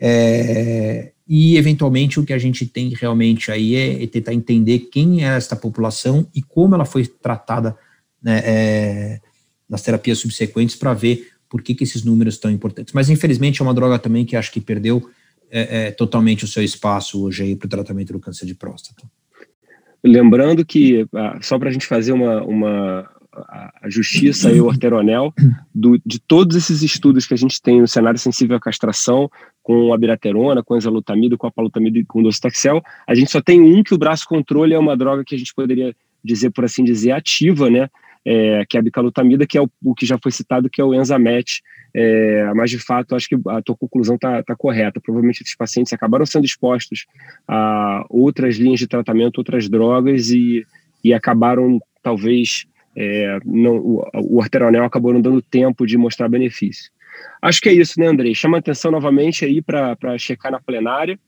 é, 0.02 1.14
e 1.28 1.58
eventualmente 1.58 2.20
o 2.20 2.26
que 2.26 2.34
a 2.34 2.38
gente 2.38 2.66
tem 2.66 2.90
realmente 2.90 3.52
aí 3.52 3.76
é, 3.76 4.04
é 4.04 4.08
tentar 4.08 4.34
entender 4.34 4.80
quem 4.92 5.24
é 5.24 5.36
esta 5.36 5.56
população 5.56 6.28
e 6.36 6.42
como 6.42 6.76
ela 6.76 6.86
foi 6.86 7.06
tratada 7.08 7.78
né, 8.22 8.42
é, 8.46 9.22
nas 9.70 9.82
terapias 9.82 10.20
subsequentes 10.20 10.76
para 10.76 10.94
ver 10.94 11.30
por 11.50 11.62
que, 11.62 11.76
que 11.76 11.84
esses 11.84 12.04
números 12.04 12.36
estão 12.36 12.52
importantes. 12.52 12.94
Mas 12.94 13.10
infelizmente 13.10 13.62
é 13.62 13.64
uma 13.64 13.74
droga 13.74 13.98
também 14.00 14.26
que 14.26 14.36
acho 14.36 14.52
que 14.52 14.60
perdeu 14.60 15.10
é, 15.50 15.88
é 15.88 15.92
totalmente 15.92 16.44
o 16.44 16.48
seu 16.48 16.64
espaço 16.64 17.24
hoje 17.24 17.56
para 17.56 17.68
o 17.68 17.70
tratamento 17.70 18.12
do 18.12 18.20
câncer 18.20 18.46
de 18.46 18.56
próstata. 18.56 19.04
Lembrando 20.04 20.66
que, 20.66 21.08
ah, 21.16 21.40
só 21.42 21.58
para 21.58 21.70
a 21.70 21.72
gente 21.72 21.86
fazer 21.86 22.12
uma, 22.12 22.44
uma, 22.44 23.10
a 23.82 23.90
justiça 23.90 24.52
e 24.52 24.60
o 24.60 24.66
Orteronel, 24.66 25.34
do, 25.74 26.00
de 26.06 26.20
todos 26.20 26.58
esses 26.58 26.82
estudos 26.82 27.26
que 27.26 27.34
a 27.34 27.38
gente 27.38 27.62
tem 27.62 27.80
no 27.80 27.88
cenário 27.88 28.20
sensível 28.20 28.58
à 28.58 28.60
castração, 28.60 29.30
com 29.64 29.94
a 29.94 29.98
biraterona, 29.98 30.62
com 30.62 30.74
a 30.74 30.78
exalutamida, 30.78 31.38
com 31.38 31.48
a 31.48 31.52
palutamida 31.52 31.98
e 31.98 32.06
com 32.06 32.20
o 32.20 32.24
docetaxel, 32.24 32.82
a 33.08 33.16
gente 33.16 33.32
só 33.32 33.42
tem 33.42 33.62
um 33.62 33.82
que 33.82 33.94
o 33.94 33.98
braço 33.98 34.28
controle 34.28 34.74
é 34.74 34.78
uma 34.80 34.96
droga 34.96 35.24
que 35.26 35.34
a 35.34 35.38
gente 35.38 35.56
poderia 35.56 35.96
dizer, 36.24 36.52
por 36.52 36.66
assim 36.66 36.84
dizer, 36.84 37.12
ativa, 37.12 37.70
né? 37.70 37.90
É, 38.26 38.66
que 38.70 38.78
é 38.78 38.80
a 38.80 38.84
bicalutamida, 38.84 39.46
que 39.46 39.58
é 39.58 39.62
o, 39.62 39.70
o, 39.84 39.94
que 39.94 40.06
já 40.06 40.18
foi 40.18 40.32
citado, 40.32 40.70
que 40.70 40.80
é 40.80 40.84
o 40.84 40.94
Enzamet, 40.94 41.62
é, 41.94 42.54
mas 42.54 42.70
de 42.70 42.80
fato 42.80 43.16
acho 43.16 43.28
que 43.28 43.36
a 43.48 43.62
tua 43.62 43.76
conclusão 43.76 44.16
está 44.16 44.42
tá 44.44 44.56
correta. 44.56 45.02
Provavelmente 45.02 45.44
esses 45.44 45.56
pacientes 45.56 45.92
acabaram 45.92 46.26
sendo 46.26 46.46
expostos 46.46 47.06
a 47.46 48.06
outras 48.10 48.56
linhas 48.56 48.80
de 48.80 48.88
tratamento, 48.88 49.40
outras 49.40 49.68
drogas 49.68 50.30
e, 50.30 50.66
e 51.04 51.14
acabaram 51.14 51.82
talvez 52.02 52.66
é, 52.96 53.40
não, 53.46 53.76
o, 53.76 54.06
o 54.14 54.42
acabou 54.42 55.14
não 55.14 55.22
dando 55.22 55.42
tempo 55.42 55.86
de 55.86 55.98
mostrar 55.98 56.30
benefício. 56.30 56.92
Acho 57.42 57.62
que 57.62 57.70
é 57.70 57.74
isso, 57.74 58.00
né, 58.00 58.08
Andrei? 58.08 58.34
Chama 58.34 58.58
atenção 58.58 58.92
novamente 58.92 59.46
aí 59.46 59.62
para 59.62 60.18
checar 60.18 60.52
na 60.52 60.60
plenária 60.60 61.20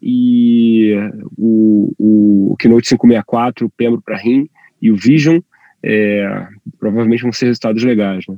e 0.00 0.94
o, 1.38 2.50
o 2.50 2.56
Keynote 2.58 2.88
564, 2.96 3.66
o 3.66 3.70
Pembro 3.70 4.02
para 4.02 4.18
RIM 4.18 4.48
e 4.80 4.90
o 4.90 4.96
Vision, 4.96 5.38
é, 5.82 6.46
provavelmente 6.78 7.22
vão 7.22 7.32
ser 7.32 7.46
resultados 7.46 7.82
legais, 7.82 8.24
né? 8.28 8.36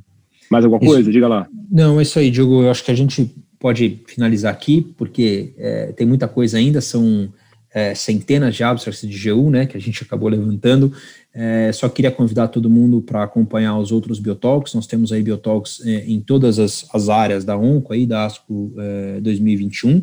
Mais 0.51 0.65
alguma 0.65 0.83
isso. 0.83 0.93
coisa? 0.93 1.11
Diga 1.11 1.27
lá. 1.27 1.49
Não, 1.71 1.99
é 1.99 2.03
isso 2.03 2.19
aí, 2.19 2.31
Diogo. 2.31 2.63
Eu 2.63 2.71
acho 2.71 2.85
que 2.85 2.91
a 2.93 2.95
gente 2.95 3.35
pode 3.59 4.01
finalizar 4.07 4.53
aqui, 4.53 4.95
porque 4.97 5.55
é, 5.59 5.93
tem 5.93 6.07
muita 6.07 6.29
coisa 6.29 6.57
ainda, 6.57 6.81
são 6.81 7.33
é, 7.75 7.95
centenas 7.95 8.55
de 8.55 8.63
abstracts 8.63 9.09
de 9.09 9.31
GU, 9.31 9.51
né, 9.51 9.67
que 9.67 9.77
a 9.77 9.81
gente 9.81 10.03
acabou 10.03 10.29
levantando. 10.29 10.93
É, 11.39 11.71
só 11.71 11.87
queria 11.87 12.11
convidar 12.11 12.49
todo 12.49 12.71
mundo 12.71 13.03
para 13.03 13.23
acompanhar 13.23 13.79
os 13.79 13.93
outros 13.93 14.19
Biotalks. 14.19 14.73
Nós 14.73 14.87
temos 14.87 15.13
aí 15.13 15.23
Biotalks 15.23 15.85
é, 15.85 16.07
em 16.07 16.19
todas 16.19 16.59
as, 16.59 16.87
as, 16.95 17.11
áreas 17.11 17.45
da 17.45 17.59
ONCO, 17.59 17.93
aí, 17.93 18.07
da 18.07 18.25
ASCO 18.25 18.73
2021. 19.21 19.99
É, 19.99 20.03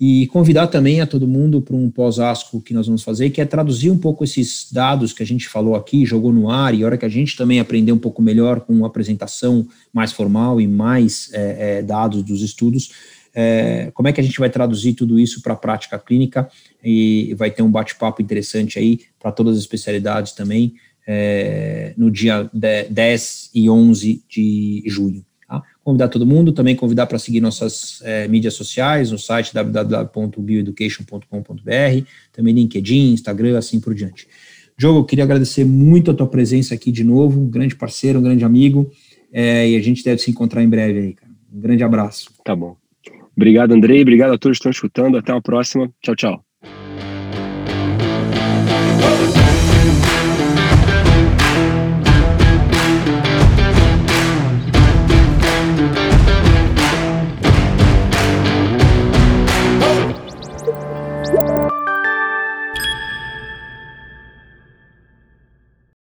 e 0.00 0.28
convidar 0.28 0.68
também 0.68 1.00
a 1.00 1.06
todo 1.06 1.26
mundo 1.26 1.60
para 1.60 1.74
um 1.74 1.90
pós-ASCO 1.90 2.60
que 2.60 2.72
nós 2.72 2.86
vamos 2.86 3.02
fazer, 3.02 3.30
que 3.30 3.40
é 3.40 3.44
traduzir 3.44 3.90
um 3.90 3.98
pouco 3.98 4.22
esses 4.22 4.68
dados 4.70 5.12
que 5.12 5.24
a 5.24 5.26
gente 5.26 5.48
falou 5.48 5.74
aqui, 5.74 6.06
jogou 6.06 6.32
no 6.32 6.48
ar, 6.48 6.72
e 6.72 6.84
a 6.84 6.86
hora 6.86 6.96
que 6.96 7.04
a 7.04 7.08
gente 7.08 7.36
também 7.36 7.58
aprender 7.58 7.90
um 7.90 7.98
pouco 7.98 8.22
melhor 8.22 8.60
com 8.60 8.72
uma 8.72 8.86
apresentação 8.86 9.66
mais 9.92 10.12
formal 10.12 10.60
e 10.60 10.68
mais 10.68 11.28
é, 11.32 11.78
é, 11.78 11.82
dados 11.82 12.22
dos 12.22 12.42
estudos, 12.42 12.92
é, 13.34 13.90
como 13.94 14.08
é 14.08 14.12
que 14.12 14.20
a 14.20 14.24
gente 14.24 14.38
vai 14.38 14.50
traduzir 14.50 14.94
tudo 14.94 15.18
isso 15.18 15.42
para 15.42 15.54
a 15.54 15.56
prática 15.56 15.98
clínica 15.98 16.48
e 16.82 17.34
vai 17.34 17.50
ter 17.50 17.62
um 17.62 17.70
bate-papo 17.70 18.22
interessante 18.22 18.78
aí 18.78 19.00
para 19.18 19.32
todas 19.32 19.56
as 19.56 19.60
especialidades 19.60 20.32
também 20.32 20.74
é, 21.06 21.94
no 21.96 22.10
dia 22.10 22.50
10 22.52 23.50
e 23.54 23.70
11 23.70 24.22
de 24.28 24.82
junho. 24.86 25.24
Tá? 25.48 25.62
Convidar 25.82 26.08
todo 26.08 26.26
mundo, 26.26 26.52
também 26.52 26.76
convidar 26.76 27.06
para 27.06 27.18
seguir 27.18 27.40
nossas 27.40 28.02
é, 28.04 28.28
mídias 28.28 28.52
sociais 28.52 29.10
no 29.10 29.18
site 29.18 29.54
www.bioeducation.com.br, 29.54 32.06
também 32.32 32.54
LinkedIn, 32.54 33.14
Instagram, 33.14 33.56
assim 33.56 33.80
por 33.80 33.94
diante. 33.94 34.28
Diogo, 34.76 34.98
eu 35.00 35.04
queria 35.04 35.24
agradecer 35.24 35.64
muito 35.64 36.10
a 36.10 36.14
tua 36.14 36.26
presença 36.26 36.74
aqui 36.74 36.92
de 36.92 37.02
novo, 37.02 37.40
um 37.40 37.48
grande 37.48 37.74
parceiro, 37.74 38.18
um 38.18 38.22
grande 38.22 38.44
amigo, 38.44 38.90
é, 39.32 39.70
e 39.70 39.76
a 39.76 39.80
gente 39.80 40.04
deve 40.04 40.20
se 40.20 40.30
encontrar 40.30 40.62
em 40.62 40.68
breve 40.68 41.00
aí, 41.00 41.14
cara. 41.14 41.32
Um 41.52 41.60
grande 41.60 41.82
abraço. 41.82 42.30
Tá 42.44 42.54
bom. 42.54 42.76
Obrigado, 43.38 43.72
Andrei. 43.72 44.02
Obrigado 44.02 44.32
a 44.34 44.38
todos 44.38 44.58
que 44.58 44.62
estão 44.62 44.72
escutando. 44.72 45.16
Até 45.16 45.32
a 45.32 45.40
próxima. 45.40 45.88
Tchau, 46.02 46.16
tchau. 46.16 46.47